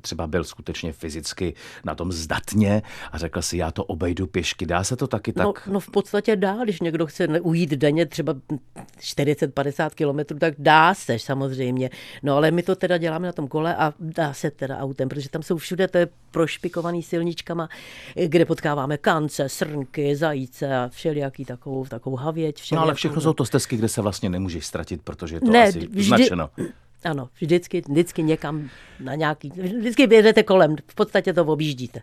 třeba 0.00 0.26
byl 0.26 0.44
skutečně 0.44 0.92
fyzicky 0.92 1.54
na 1.84 1.94
tom 1.94 2.12
zdatně 2.12 2.82
a 3.12 3.18
řekl 3.18 3.42
si, 3.42 3.56
já 3.56 3.70
to 3.70 3.84
obejdu 3.84 4.26
pěšky. 4.26 4.66
Dá 4.66 4.84
se 4.84 4.96
to 4.96 5.06
taky 5.06 5.32
no, 5.36 5.52
tak? 5.52 5.66
No 5.66 5.80
v 5.80 5.90
podstatě 5.90 6.36
dá, 6.36 6.56
když 6.64 6.80
někdo 6.80 7.06
chce 7.06 7.40
ujít 7.40 7.70
denně 7.70 8.06
třeba 8.06 8.34
40-50 9.00 9.90
kilometrů, 9.90 10.38
tak 10.38 10.54
dá 10.58 10.94
se 10.94 11.18
samozřejmě. 11.18 11.90
No 12.22 12.36
ale 12.36 12.50
my 12.50 12.62
to 12.62 12.76
teda 12.76 12.98
děláme 12.98 13.26
na 13.26 13.32
tom 13.32 13.48
kole 13.54 13.76
a 13.76 13.92
dá 14.00 14.32
se 14.32 14.50
teda 14.50 14.78
autem, 14.78 15.08
protože 15.08 15.28
tam 15.28 15.42
jsou 15.42 15.56
všude, 15.56 15.88
to 15.88 15.98
je 15.98 16.08
prošpikovaný 16.30 17.02
silničkama, 17.02 17.68
kde 18.26 18.44
potkáváme 18.44 18.98
kance, 18.98 19.48
srnky, 19.48 20.16
zajíce 20.16 20.76
a 20.76 20.88
všelijaký 20.88 21.44
takovou, 21.44 21.84
takovou 21.84 22.16
havěť. 22.16 22.72
No 22.72 22.80
ale 22.80 22.94
všechno 22.94 23.20
jsou 23.20 23.32
to 23.32 23.44
stezky, 23.44 23.76
kde 23.76 23.88
se 23.88 24.02
vlastně 24.02 24.28
nemůžeš 24.30 24.66
ztratit, 24.66 25.02
protože 25.02 25.36
je 25.36 25.40
to 25.40 25.50
Ne, 25.50 25.68
asi 25.68 25.78
vždy- 25.86 26.04
značeno. 26.04 26.50
Ano, 27.04 27.28
vždycky, 27.40 27.82
vždycky 27.88 28.22
někam 28.22 28.68
na 29.00 29.14
nějaký, 29.14 29.50
vždycky 29.78 30.02
jedete 30.14 30.42
kolem, 30.42 30.76
v 30.86 30.94
podstatě 30.94 31.32
to 31.32 31.44
objíždíte. 31.44 32.00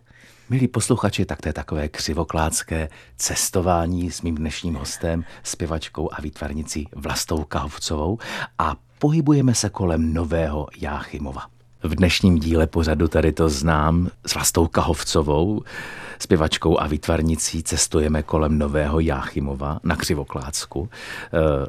Milí 0.50 0.68
posluchači, 0.68 1.24
tak 1.24 1.40
to 1.40 1.48
je 1.48 1.52
takové 1.52 1.88
křivokládské 1.88 2.88
cestování 3.16 4.10
s 4.10 4.22
mým 4.22 4.34
dnešním 4.34 4.74
hostem, 4.74 5.24
zpěvačkou 5.42 6.08
a 6.12 6.20
výtvarnicí 6.20 6.88
Vlastou 6.94 7.44
Kahovcovou 7.44 8.18
a 8.58 8.76
pohybujeme 9.02 9.54
se 9.54 9.68
kolem 9.68 10.14
Nového 10.14 10.66
Jáchymova. 10.80 11.42
V 11.82 11.94
dnešním 11.94 12.38
díle 12.38 12.66
pořadu 12.66 13.08
tady 13.08 13.32
to 13.32 13.48
znám 13.48 14.08
s 14.26 14.34
Vlastou 14.34 14.66
Kahovcovou, 14.66 15.62
zpěvačkou 16.18 16.80
a 16.80 16.86
výtvarnicí 16.86 17.62
cestujeme 17.62 18.22
kolem 18.22 18.58
Nového 18.58 19.00
Jáchymova 19.00 19.80
na 19.84 19.96
Křivokládsku. 19.96 20.88
Eh, 21.34 21.66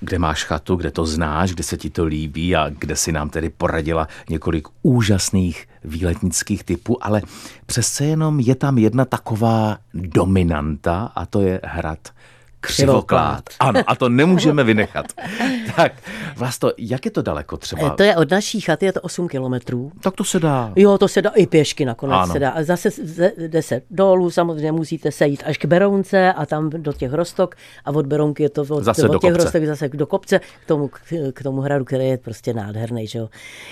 kde 0.00 0.18
máš 0.18 0.44
chatu, 0.44 0.76
kde 0.76 0.90
to 0.90 1.06
znáš, 1.06 1.52
kde 1.52 1.62
se 1.62 1.76
ti 1.76 1.90
to 1.90 2.04
líbí 2.04 2.56
a 2.56 2.68
kde 2.68 2.96
si 2.96 3.12
nám 3.12 3.30
tedy 3.30 3.50
poradila 3.50 4.08
několik 4.30 4.68
úžasných 4.82 5.68
výletnických 5.84 6.64
typů, 6.64 7.04
ale 7.04 7.22
přece 7.66 8.04
jenom 8.04 8.40
je 8.40 8.54
tam 8.54 8.78
jedna 8.78 9.04
taková 9.04 9.78
dominanta 9.94 11.12
a 11.14 11.26
to 11.26 11.40
je 11.40 11.60
hrad 11.64 11.98
Křivoklád. 12.66 13.42
Ano, 13.60 13.80
a 13.86 13.94
to 13.96 14.08
nemůžeme 14.08 14.64
vynechat. 14.64 15.06
tak, 15.76 15.92
Vlasto, 16.36 16.72
jak 16.78 17.04
je 17.04 17.10
to 17.10 17.22
daleko 17.22 17.54
Eh, 17.56 17.58
třeba? 17.58 17.90
To 17.90 18.02
je 18.02 18.16
od 18.16 18.30
naší 18.30 18.60
chaty, 18.60 18.86
je 18.86 18.92
to 18.92 19.00
8 19.00 19.28
kilometrů. 19.28 19.92
Tak 20.00 20.14
to 20.14 20.24
se 20.24 20.40
dá. 20.40 20.72
Jo, 20.76 20.98
to 20.98 21.08
se 21.08 21.22
dá 21.22 21.30
i 21.30 21.46
pěšky 21.46 21.84
nakonec 21.84 22.16
Ano. 22.18 22.32
se 22.32 22.38
dá. 22.38 22.50
A 22.50 22.62
zase 22.62 22.88
jde 23.36 23.62
se 23.62 23.82
dolů, 23.90 24.30
samozřejmě 24.30 24.72
musíte 24.72 25.12
sejít 25.12 25.42
až 25.46 25.58
k 25.58 25.64
Berounce 25.64 26.32
a 26.32 26.46
tam 26.46 26.70
do 26.70 26.92
těch 26.92 27.12
Rostok 27.12 27.54
a 27.84 27.90
od 27.90 28.06
Berounky 28.06 28.42
je 28.42 28.48
to 28.48 28.62
od, 28.62 28.84
Zase 28.84 29.02
od 29.08 29.12
do 29.12 29.18
těch 29.18 29.30
kopce. 29.32 29.44
Rostok 29.44 29.64
zase 29.64 29.88
do 29.88 30.06
kopce 30.06 30.38
k 30.38 30.66
tomu, 30.66 30.88
k, 30.88 31.00
k 31.32 31.42
tomu 31.42 31.60
hradu, 31.60 31.84
který 31.84 32.04
je 32.08 32.18
prostě 32.18 32.54
nádherný, 32.54 33.06
že 33.06 33.18
jo. 33.18 33.28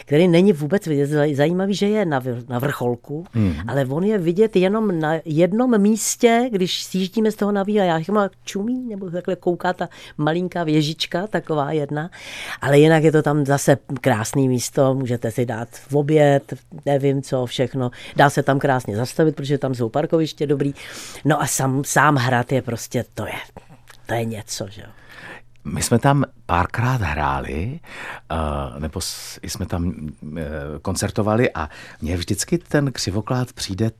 Který 0.06 0.28
není 0.28 0.52
vůbec 0.52 0.86
vidět. 0.86 1.10
Zaj- 1.10 1.34
Zajímavý, 1.34 1.74
že 1.74 1.88
je 1.88 2.04
na, 2.04 2.20
na 2.48 2.58
vrcholku, 2.58 3.24
Hmm. 3.32 3.54
ale 3.68 3.84
on 3.86 4.04
je 4.04 4.18
vidět 4.18 4.56
jenom 4.56 5.00
na 5.00 5.14
jednom 5.24 5.78
místě, 5.80 6.48
když 6.52 6.82
sjíždíme 6.84 7.30
z 7.30 7.34
toho 7.34 7.52
navíha 7.52 7.84
Jáchyma 7.84 8.30
čumí, 8.44 8.81
nebo 8.88 9.10
takhle 9.10 9.36
kouká 9.36 9.72
ta 9.72 9.88
malinká 10.18 10.64
věžička, 10.64 11.26
taková 11.26 11.72
jedna. 11.72 12.10
Ale 12.60 12.78
jinak 12.78 13.02
je 13.02 13.12
to 13.12 13.22
tam 13.22 13.46
zase 13.46 13.76
krásný 14.00 14.48
místo, 14.48 14.94
můžete 14.94 15.30
si 15.30 15.46
dát 15.46 15.68
v 15.70 15.96
oběd, 15.96 16.54
nevím 16.86 17.22
co, 17.22 17.46
všechno. 17.46 17.90
Dá 18.16 18.30
se 18.30 18.42
tam 18.42 18.58
krásně 18.58 18.96
zastavit, 18.96 19.36
protože 19.36 19.58
tam 19.58 19.74
jsou 19.74 19.88
parkoviště 19.88 20.46
dobrý. 20.46 20.74
No 21.24 21.42
a 21.42 21.46
sám, 21.46 21.82
sám 21.84 22.16
hrad 22.16 22.52
je 22.52 22.62
prostě, 22.62 23.04
to 23.14 23.26
je, 23.26 23.40
to 24.06 24.14
je 24.14 24.24
něco, 24.24 24.66
že 24.70 24.82
jo. 24.82 24.88
My 25.64 25.82
jsme 25.82 25.98
tam 25.98 26.24
párkrát 26.46 27.00
hráli, 27.00 27.80
uh, 28.32 28.80
nebo 28.80 29.00
jsme 29.42 29.66
tam 29.66 29.84
uh, 29.84 30.38
koncertovali 30.82 31.50
a 31.54 31.68
mně 32.00 32.16
vždycky 32.16 32.58
ten 32.58 32.92
křivoklád 32.92 33.52
přijde, 33.52 33.90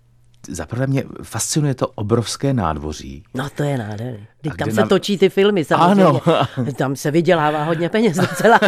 zaprvé 0.49 0.87
mě 0.87 1.05
fascinuje 1.23 1.75
to 1.75 1.87
obrovské 1.89 2.55
nádvoří. 2.55 3.23
No 3.35 3.49
to 3.57 3.63
je 3.63 3.79
nádherný. 3.79 4.27
Vždyť 4.41 4.53
A 4.53 4.57
tam 4.65 4.71
se 4.75 4.81
na- 4.81 4.87
točí 4.87 5.19
ty 5.19 5.29
filmy 5.29 5.65
samozřejmě. 5.65 6.05
Ano. 6.05 6.21
Tam 6.77 6.97
se 6.97 7.11
vydělává 7.11 7.65
hodně 7.65 7.89
peněz 7.89 8.17
docela. 8.17 8.59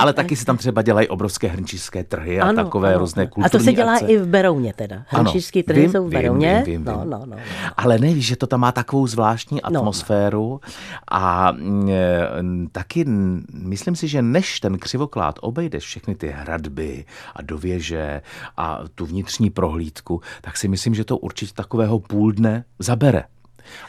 Ale 0.00 0.12
taky 0.12 0.36
si 0.36 0.44
tam 0.44 0.56
třeba 0.56 0.82
dělají 0.82 1.08
obrovské 1.08 1.48
hrnčířské 1.48 2.04
trhy 2.04 2.40
a 2.40 2.52
takové 2.52 2.98
různé 2.98 3.26
kulturní 3.26 3.46
A 3.46 3.48
to 3.48 3.64
se 3.64 3.72
dělá 3.72 3.92
akce. 3.92 4.06
i 4.06 4.16
v 4.18 4.26
Berouně 4.26 4.72
teda. 4.74 5.02
Hrnčířský 5.08 5.62
trhy 5.62 5.80
vím, 5.82 5.90
jsou 5.92 6.06
v 6.06 6.10
Berouně. 6.10 6.62
vím, 6.66 6.74
vím, 6.74 6.84
no, 6.84 7.00
vím. 7.00 7.10
no, 7.10 7.18
no, 7.18 7.26
no. 7.26 7.36
Ale 7.76 7.98
ne, 7.98 8.14
víš, 8.14 8.26
že 8.26 8.36
to 8.36 8.46
tam 8.46 8.60
má 8.60 8.72
takovou 8.72 9.06
zvláštní 9.06 9.60
No. 9.70 9.78
atmosféru 9.80 10.60
a 11.10 11.52
mm, 11.52 11.88
e, 11.90 12.28
taky 12.72 13.04
myslím 13.52 13.96
si, 13.96 14.08
že 14.08 14.22
než 14.22 14.60
ten 14.60 14.78
křivoklád 14.78 15.34
obejdeš 15.40 15.84
všechny 15.84 16.14
ty 16.14 16.28
hradby 16.36 17.04
a 17.36 17.42
dověže 17.42 18.22
a 18.56 18.80
tu 18.94 19.06
vnitřní 19.06 19.50
prohlídku, 19.50 20.20
tak 20.40 20.56
si 20.56 20.68
myslím, 20.68 20.83
že 20.94 21.04
to 21.04 21.18
určitě 21.18 21.52
takového 21.54 21.98
půl 21.98 22.32
dne 22.32 22.64
zabere. 22.78 23.22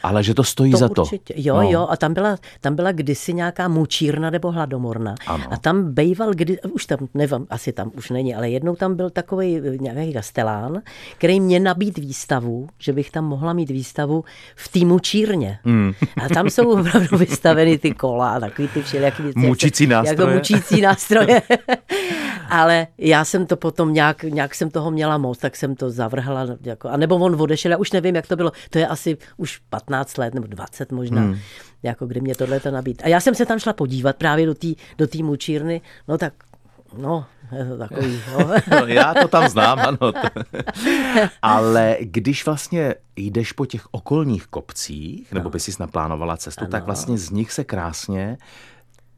Ale 0.04 0.24
že 0.24 0.34
to 0.34 0.44
stojí 0.44 0.72
To 0.72 0.78
za 0.78 0.90
to. 0.90 1.02
určitě. 1.02 1.34
Jo, 1.38 1.56
No. 1.56 1.72
jo, 1.72 1.88
a 1.90 1.98
tam 1.98 2.14
byla, 2.14 2.38
tam 2.62 2.76
byla 2.76 2.92
kdysi 2.92 3.34
nějaká 3.34 3.68
mučírna 3.68 4.30
nebo 4.30 4.52
hladomorna. 4.52 5.16
Ano. 5.28 5.44
A 5.50 5.58
tam 5.58 5.94
bejval, 5.94 6.34
kdy, 6.34 6.62
už 6.62 6.86
tam, 6.86 7.00
nevím, 7.14 7.48
asi 7.50 7.74
tam 7.74 7.92
už 7.98 8.10
není, 8.10 8.36
ale 8.36 8.50
jednou 8.50 8.76
tam 8.76 8.96
byl 8.96 9.10
takový 9.10 9.62
nějaký 9.80 10.14
kastelán, 10.14 10.82
který 11.18 11.40
mě 11.40 11.60
nabít 11.60 11.98
výstavu, 11.98 12.68
že 12.80 12.94
bych 12.94 13.12
tam 13.12 13.26
mohla 13.26 13.54
mít 13.54 13.70
výstavu 13.70 14.24
v 14.56 14.68
té 14.68 14.80
mučírně. 14.86 15.60
Hmm. 15.66 15.94
A 16.26 16.30
tam 16.34 16.50
jsou 16.50 16.80
opravdu 16.80 17.18
vystaveny 17.18 17.78
ty 17.78 17.92
kola 17.92 18.30
a 18.36 18.40
takový 18.40 18.68
ty 18.68 18.82
všelijaký 18.82 19.24
věci. 19.24 19.40
jak 19.40 19.44
se- 19.46 19.48
Mučící 19.50 19.88
nástroje. 19.88 20.22
Jako 20.22 20.34
mučící 20.38 20.82
nástroje. 20.82 21.42
ale 22.50 22.88
já 22.98 23.26
jsem 23.26 23.46
to 23.46 23.58
potom 23.58 23.94
nějak, 23.94 24.24
nějak 24.24 24.56
jsem 24.56 24.70
toho 24.70 24.92
měla 24.92 25.18
moc, 25.18 25.38
tak 25.38 25.56
jsem 25.56 25.76
to 25.76 25.92
zavrhla. 25.92 26.46
Jako, 26.62 26.90
a 26.90 26.98
nebo 26.98 27.16
on 27.16 27.42
odešel, 27.42 27.72
já 27.72 27.78
už 27.78 27.92
nevím, 27.92 28.16
jak 28.16 28.28
to 28.28 28.36
bylo. 28.36 28.52
To 28.70 28.80
je 28.80 28.88
asi 28.88 29.18
už 29.38 29.58
15 29.70 30.18
let 30.18 30.34
nebo 30.34 30.48
20 30.48 30.92
možná, 30.92 31.22
hmm. 31.22 31.38
jako 31.84 32.08
kdy 32.08 32.22
mě 32.22 32.36
tohle 32.36 32.60
to 32.60 32.72
nabít. 32.72 33.02
A 33.06 33.08
já 33.08 33.20
jsem 33.20 33.36
se 33.36 33.46
tam 33.46 33.60
šla 33.60 33.74
podívat 33.74 34.16
právě 34.16 34.46
do 34.46 34.54
té 34.54 34.68
do 34.98 35.08
tý 35.08 35.24
mučírny, 35.24 35.82
no 36.08 36.18
tak, 36.18 36.34
no, 36.98 37.26
je 37.52 37.66
to 37.66 37.78
takový, 37.78 38.22
no. 38.32 38.50
No, 38.80 38.88
já 38.88 39.14
to 39.14 39.28
tam 39.28 39.48
znám, 39.48 39.80
ano. 39.80 40.14
Ale 41.42 41.98
když 42.02 42.46
vlastně 42.46 42.96
jdeš 43.16 43.52
po 43.52 43.66
těch 43.66 43.94
okolních 43.94 44.48
kopcích, 44.48 45.34
nebo 45.34 45.50
by 45.50 45.60
si 45.60 45.72
naplánovala 45.80 46.38
cestu, 46.38 46.66
tak 46.66 46.86
vlastně 46.86 47.18
z 47.18 47.30
nich 47.30 47.52
se 47.52 47.64
krásně 47.64 48.38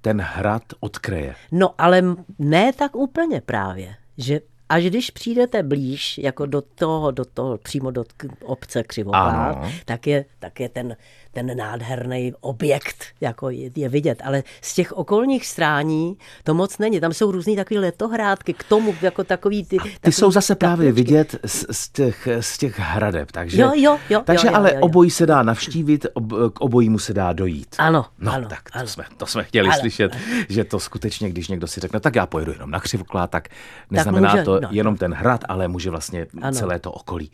ten 0.07 0.21
hrad 0.21 0.63
odkryje. 0.79 1.35
No 1.51 1.73
ale 1.77 2.01
ne 2.39 2.73
tak 2.73 2.95
úplně 2.95 3.41
právě, 3.41 3.95
že 4.17 4.39
až 4.69 4.83
když 4.83 5.11
přijdete 5.11 5.63
blíž, 5.63 6.17
jako 6.17 6.45
do 6.45 6.61
toho, 6.61 7.11
do 7.11 7.25
toho 7.25 7.57
přímo 7.57 7.91
do 7.91 8.03
obce 8.43 8.83
Křivoklád, 8.83 9.57
Ano. 9.57 9.71
tak 9.85 10.07
je, 10.07 10.25
tak 10.39 10.59
je 10.59 10.69
ten, 10.69 10.95
ten 11.37 11.57
nádherný 11.57 12.33
objekt, 12.41 13.05
jako 13.21 13.49
je, 13.49 13.69
je 13.75 13.89
vidět. 13.89 14.21
Ale 14.23 14.43
z 14.61 14.73
těch 14.73 14.93
okolních 14.93 15.45
strání 15.45 16.17
to 16.43 16.53
moc 16.53 16.77
není. 16.77 16.99
Tam 16.99 17.13
jsou 17.13 17.31
různý 17.31 17.55
takové 17.55 17.79
letohrádky 17.79 18.53
k 18.53 18.63
tomu, 18.63 18.95
jako 19.01 19.23
takový 19.23 19.65
ty... 19.65 19.77
Ty 20.01 20.11
jsou 20.11 20.31
zase 20.31 20.55
právě 20.55 20.91
vidět 20.91 21.35
z, 21.45 21.65
z, 21.71 21.89
těch, 21.89 22.27
z 22.39 22.57
těch 22.57 22.79
hradeb, 22.79 23.31
takže, 23.31 23.61
Jo, 23.61 23.71
jo, 23.75 23.97
jo, 24.09 24.21
takže 24.25 24.47
jo, 24.47 24.51
jo, 24.51 24.57
ale 24.57 24.69
jo, 24.69 24.75
jo. 24.75 24.81
obojí 24.85 25.09
se 25.09 25.25
dá 25.25 25.43
navštívit, 25.43 26.05
ob, 26.13 26.23
k 26.53 26.61
obojímu 26.61 26.99
se 26.99 27.13
dá 27.13 27.33
dojít. 27.33 27.75
Ano, 27.77 28.05
No, 28.19 28.33
ano, 28.33 28.47
tak 28.49 28.71
to, 28.71 28.79
ano. 28.79 28.87
Jsme, 28.87 29.03
to 29.17 29.25
jsme 29.25 29.43
chtěli 29.43 29.67
Ano, 29.69 29.79
slyšet, 29.79 30.17
že 30.49 30.63
to 30.63 30.79
skutečně, 30.79 31.29
když 31.29 31.47
někdo 31.47 31.67
si 31.67 31.79
řekne, 31.79 31.99
tak 31.99 32.15
já 32.15 32.25
pojedu 32.25 32.51
jenom 32.51 32.71
na 32.71 32.79
křivoklád, 32.79 33.29
tak 33.31 33.47
neznamená 33.91 34.31
může, 34.31 34.43
to 34.43 34.59
no. 34.59 34.67
jenom 34.71 34.97
ten 34.97 35.13
hrad, 35.13 35.41
ale 35.49 35.67
může 35.67 35.89
vlastně 35.89 36.27
Ano. 36.41 36.57
celé 36.57 36.79
to 36.79 36.91
okolí. 36.91 37.31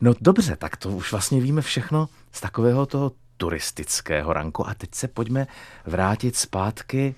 No 0.00 0.12
dobře, 0.20 0.56
tak 0.56 0.76
to 0.76 0.88
už 0.90 1.12
vlastně 1.12 1.40
víme 1.40 1.62
všechno 1.62 2.08
z 2.32 2.40
takového 2.40 2.86
toho 2.86 3.12
turistického 3.36 4.32
ranku 4.32 4.68
a 4.68 4.74
teď 4.74 4.94
se 4.94 5.08
pojďme 5.08 5.46
vrátit 5.86 6.36
zpátky 6.36 7.14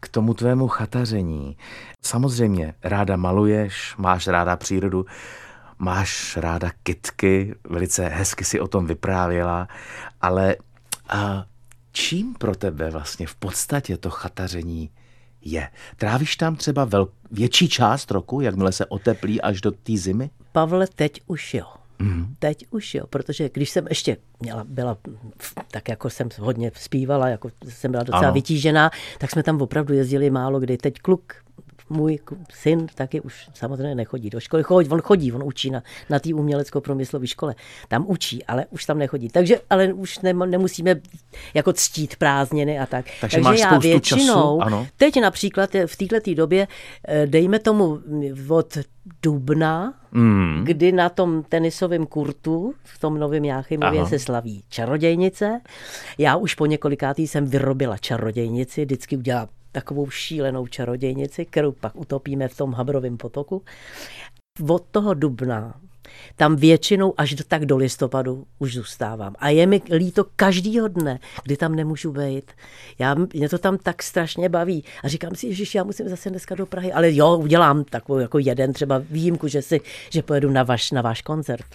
k 0.00 0.08
tomu 0.08 0.34
tvému 0.34 0.68
chataření. 0.68 1.56
Samozřejmě, 2.02 2.74
ráda 2.82 3.16
maluješ, 3.16 3.94
máš 3.98 4.26
ráda 4.26 4.56
přírodu, 4.56 5.06
máš 5.78 6.36
ráda 6.36 6.70
kitky, 6.82 7.54
velice 7.64 8.08
hezky 8.08 8.44
si 8.44 8.60
o 8.60 8.68
tom 8.68 8.86
vyprávěla, 8.86 9.68
ale 10.20 10.56
a 11.08 11.44
čím 11.92 12.34
pro 12.34 12.54
tebe 12.54 12.90
vlastně 12.90 13.26
v 13.26 13.34
podstatě 13.34 13.96
to 13.96 14.10
chataření 14.10 14.90
je? 15.40 15.68
Trávíš 15.96 16.36
tam 16.36 16.56
třeba 16.56 16.84
vel, 16.84 17.08
větší 17.30 17.68
část 17.68 18.10
roku, 18.10 18.40
jakmile 18.40 18.72
se 18.72 18.86
oteplí 18.86 19.40
až 19.40 19.60
do 19.60 19.70
té 19.70 19.96
zimy? 19.96 20.30
Pavle, 20.52 20.86
teď 20.86 21.20
už 21.26 21.54
jo. 21.54 21.81
Mm. 22.02 22.34
Teď 22.38 22.66
už 22.70 22.94
jo, 22.94 23.06
protože 23.06 23.50
když 23.54 23.70
jsem 23.70 23.86
ještě 23.88 24.16
měla, 24.40 24.64
byla, 24.64 24.98
tak 25.70 25.88
jako 25.88 26.10
jsem 26.10 26.28
hodně 26.40 26.72
zpívala, 26.74 27.28
jako 27.28 27.48
jsem 27.68 27.90
byla 27.90 28.02
docela 28.02 28.22
ano. 28.22 28.32
vytížená, 28.32 28.90
tak 29.18 29.30
jsme 29.30 29.42
tam 29.42 29.62
opravdu 29.62 29.94
jezdili 29.94 30.30
málo 30.30 30.60
kdy. 30.60 30.76
Teď 30.78 30.98
kluk, 30.98 31.34
můj 31.92 32.18
syn 32.54 32.86
taky 32.94 33.20
už 33.20 33.48
samozřejmě 33.54 33.94
nechodí 33.94 34.30
do 34.30 34.40
školy. 34.40 34.62
Chodí, 34.62 34.88
on 34.88 35.00
chodí, 35.00 35.32
on 35.32 35.42
učí 35.42 35.70
na, 35.70 35.82
na 36.10 36.18
té 36.18 36.34
umělecko-průmyslové 36.34 37.26
škole. 37.26 37.54
Tam 37.88 38.04
učí, 38.08 38.44
ale 38.44 38.66
už 38.70 38.84
tam 38.84 38.98
nechodí. 38.98 39.28
Takže, 39.28 39.60
ale 39.70 39.92
už 39.92 40.18
ne, 40.18 40.32
nemusíme 40.32 40.94
jako 41.54 41.72
ctít 41.72 42.16
prázdniny 42.16 42.78
a 42.78 42.86
tak. 42.86 43.06
Takže 43.20 43.40
máš 43.40 43.58
já 43.60 43.66
spoustu 43.66 43.88
většinou, 43.88 44.58
času, 44.58 44.62
ano. 44.62 44.86
teď 44.96 45.20
například 45.20 45.70
v 45.86 45.96
této 45.96 46.34
době, 46.34 46.68
eh, 47.08 47.26
dejme 47.26 47.58
tomu 47.58 47.98
od 48.48 48.78
dubna, 49.22 49.94
Mm. 50.14 50.60
kdy 50.64 50.92
na 50.92 51.08
tom 51.08 51.42
tenisovém 51.42 52.06
kurtu 52.06 52.74
v 52.84 52.98
tom 52.98 53.18
novém 53.18 53.44
Jáchymově 53.44 54.06
se 54.06 54.18
slaví 54.18 54.64
čarodějnice. 54.68 55.60
Já 56.18 56.36
už 56.36 56.54
po 56.54 56.66
několikátý 56.66 57.26
jsem 57.26 57.46
vyrobila 57.46 57.98
čarodějnici, 57.98 58.84
vždycky 58.84 59.16
udělala 59.16 59.48
takovou 59.72 60.10
šílenou 60.10 60.66
čarodějnici, 60.66 61.44
kterou 61.44 61.72
pak 61.72 61.96
utopíme 61.96 62.48
v 62.48 62.56
tom 62.56 62.72
Habrovém 62.72 63.16
potoku. 63.16 63.62
Od 64.68 64.84
toho 64.90 65.14
dubna 65.14 65.74
tam 66.36 66.56
většinou 66.56 67.14
až 67.16 67.34
do, 67.34 67.44
tak 67.48 67.66
do 67.66 67.76
listopadu 67.76 68.46
už 68.58 68.74
zůstávám. 68.74 69.34
A 69.38 69.48
je 69.48 69.66
mi 69.66 69.82
líto 69.96 70.24
každýho 70.36 70.88
dne, 70.88 71.18
kdy 71.44 71.56
tam 71.56 71.74
nemůžu 71.74 72.12
být. 72.12 72.52
Já, 72.98 73.14
mě 73.34 73.48
to 73.48 73.58
tam 73.58 73.78
tak 73.78 74.02
strašně 74.02 74.48
baví. 74.48 74.84
A 75.04 75.08
říkám 75.08 75.34
si, 75.34 75.54
že 75.54 75.64
já 75.78 75.84
musím 75.84 76.08
zase 76.08 76.30
dneska 76.30 76.54
do 76.54 76.66
Prahy. 76.66 76.92
Ale 76.92 77.14
jo, 77.14 77.36
udělám 77.36 77.84
takovou 77.84 78.18
jako 78.18 78.38
jeden 78.38 78.72
třeba 78.72 79.02
výjimku, 79.10 79.48
že, 79.48 79.62
si, 79.62 79.80
že 80.10 80.22
pojedu 80.22 80.50
na 80.50 80.62
váš, 80.62 80.90
na 80.90 81.02
váš 81.02 81.22
koncert. 81.22 81.66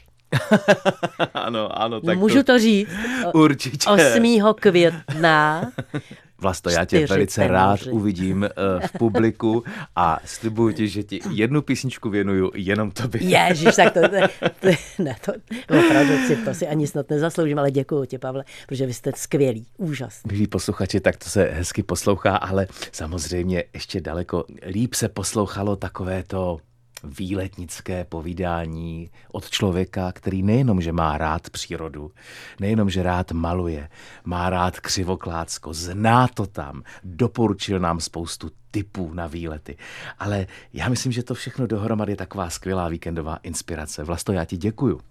ano, 1.33 1.81
ano. 1.81 2.01
Tak 2.01 2.17
Můžu 2.17 2.43
to, 2.43 2.43
to 2.43 2.59
říct? 2.59 2.89
Určitě. 3.33 3.89
8. 3.89 4.53
května 4.59 5.71
Vlasto, 6.41 6.69
já 6.69 6.85
tě 6.85 7.07
velice 7.07 7.41
tenoři. 7.41 7.53
rád 7.53 7.79
uvidím 7.91 8.41
uh, 8.41 8.87
v 8.87 8.91
publiku 8.99 9.63
a 9.95 10.19
slibuju 10.25 10.71
ti, 10.71 10.87
že 10.87 11.03
ti 11.03 11.19
jednu 11.31 11.61
písničku 11.61 12.09
věnuju 12.09 12.51
jenom 12.55 12.91
tobě. 12.91 13.23
Ježiš, 13.23 13.75
tak 13.75 13.93
to, 13.93 14.01
to, 14.01 14.07
to, 14.59 14.67
ne, 15.03 15.15
to 15.25 15.33
opravdu 15.79 16.17
si, 16.27 16.35
to 16.35 16.53
si 16.53 16.67
ani 16.67 16.87
snad 16.87 17.09
nezasloužím, 17.09 17.59
ale 17.59 17.71
děkuji 17.71 18.05
ti, 18.05 18.17
Pavle, 18.17 18.43
protože 18.67 18.85
vy 18.85 18.93
jste 18.93 19.11
skvělý, 19.15 19.65
úžasný. 19.77 20.31
Milí 20.31 20.47
posluchači, 20.47 20.99
tak 20.99 21.17
to 21.17 21.29
se 21.29 21.43
hezky 21.43 21.83
poslouchá, 21.83 22.35
ale 22.35 22.67
samozřejmě 22.91 23.63
ještě 23.73 24.01
daleko 24.01 24.45
líp 24.67 24.93
se 24.93 25.09
poslouchalo 25.09 25.75
takové 25.75 26.23
to 26.23 26.59
výletnické 27.07 28.05
povídání 28.05 29.09
od 29.31 29.49
člověka, 29.49 30.11
který 30.11 30.43
nejenom, 30.43 30.81
že 30.81 30.91
má 30.91 31.17
rád 31.17 31.49
přírodu, 31.49 32.11
nejenom, 32.59 32.89
že 32.89 33.03
rád 33.03 33.31
maluje, 33.31 33.89
má 34.25 34.49
rád 34.49 34.79
křivoklácko, 34.79 35.73
zná 35.73 36.27
to 36.27 36.47
tam, 36.47 36.83
doporučil 37.03 37.79
nám 37.79 37.99
spoustu 37.99 38.49
typů 38.71 39.13
na 39.13 39.27
výlety. 39.27 39.77
Ale 40.19 40.47
já 40.73 40.89
myslím, 40.89 41.11
že 41.11 41.23
to 41.23 41.33
všechno 41.33 41.67
dohromady 41.67 42.11
je 42.11 42.15
taková 42.15 42.49
skvělá 42.49 42.89
víkendová 42.89 43.39
inspirace. 43.43 44.03
Vlasto, 44.03 44.31
já 44.31 44.45
ti 44.45 44.57
děkuju 44.57 45.01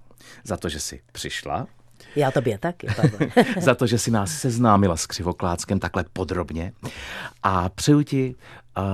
za 0.45 0.57
to, 0.57 0.69
že 0.69 0.81
jsi 0.81 1.01
přišla, 1.13 1.67
já 2.17 2.31
tobě 2.31 2.59
taky, 2.59 2.87
za 3.61 3.75
to, 3.75 3.87
že 3.87 3.99
si 3.99 4.11
nás 4.11 4.31
seznámila 4.39 4.97
s 4.97 5.07
Křivokláckem 5.07 5.79
takhle 5.79 6.05
podrobně 6.13 6.73
a 7.43 7.69
přeju 7.69 8.03
ti, 8.03 8.35
uh, 8.79 8.85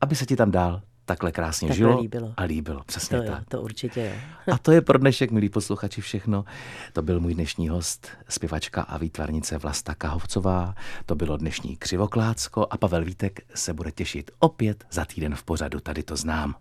aby 0.00 0.16
se 0.16 0.26
ti 0.26 0.36
tam 0.36 0.50
dál 0.50 0.82
takhle 1.10 1.32
krásně 1.32 1.68
takhle 1.68 1.76
žilo 1.76 2.00
líbilo. 2.00 2.34
a 2.36 2.42
líbilo. 2.42 2.82
Přesně 2.86 3.18
to 3.18 3.24
tak. 3.24 3.38
Jo, 3.38 3.44
to 3.48 3.62
určitě 3.62 4.00
je. 4.00 4.20
a 4.52 4.58
to 4.58 4.72
je 4.72 4.80
pro 4.80 4.98
dnešek, 4.98 5.30
milí 5.30 5.48
posluchači, 5.48 6.00
všechno. 6.00 6.44
To 6.92 7.02
byl 7.02 7.20
můj 7.20 7.34
dnešní 7.34 7.68
host, 7.68 8.08
zpěvačka 8.28 8.82
a 8.82 8.98
výtvarnice 8.98 9.58
Vlasta 9.58 9.94
Kahovcová. 9.94 10.74
To 11.06 11.14
bylo 11.14 11.36
dnešní 11.36 11.76
Křivoklácko 11.76 12.66
a 12.70 12.76
Pavel 12.76 13.04
Vítek 13.04 13.40
se 13.54 13.72
bude 13.74 13.90
těšit 13.90 14.30
opět 14.38 14.84
za 14.90 15.04
týden 15.04 15.34
v 15.34 15.42
pořadu. 15.42 15.80
Tady 15.80 16.02
to 16.02 16.16
znám. 16.16 16.54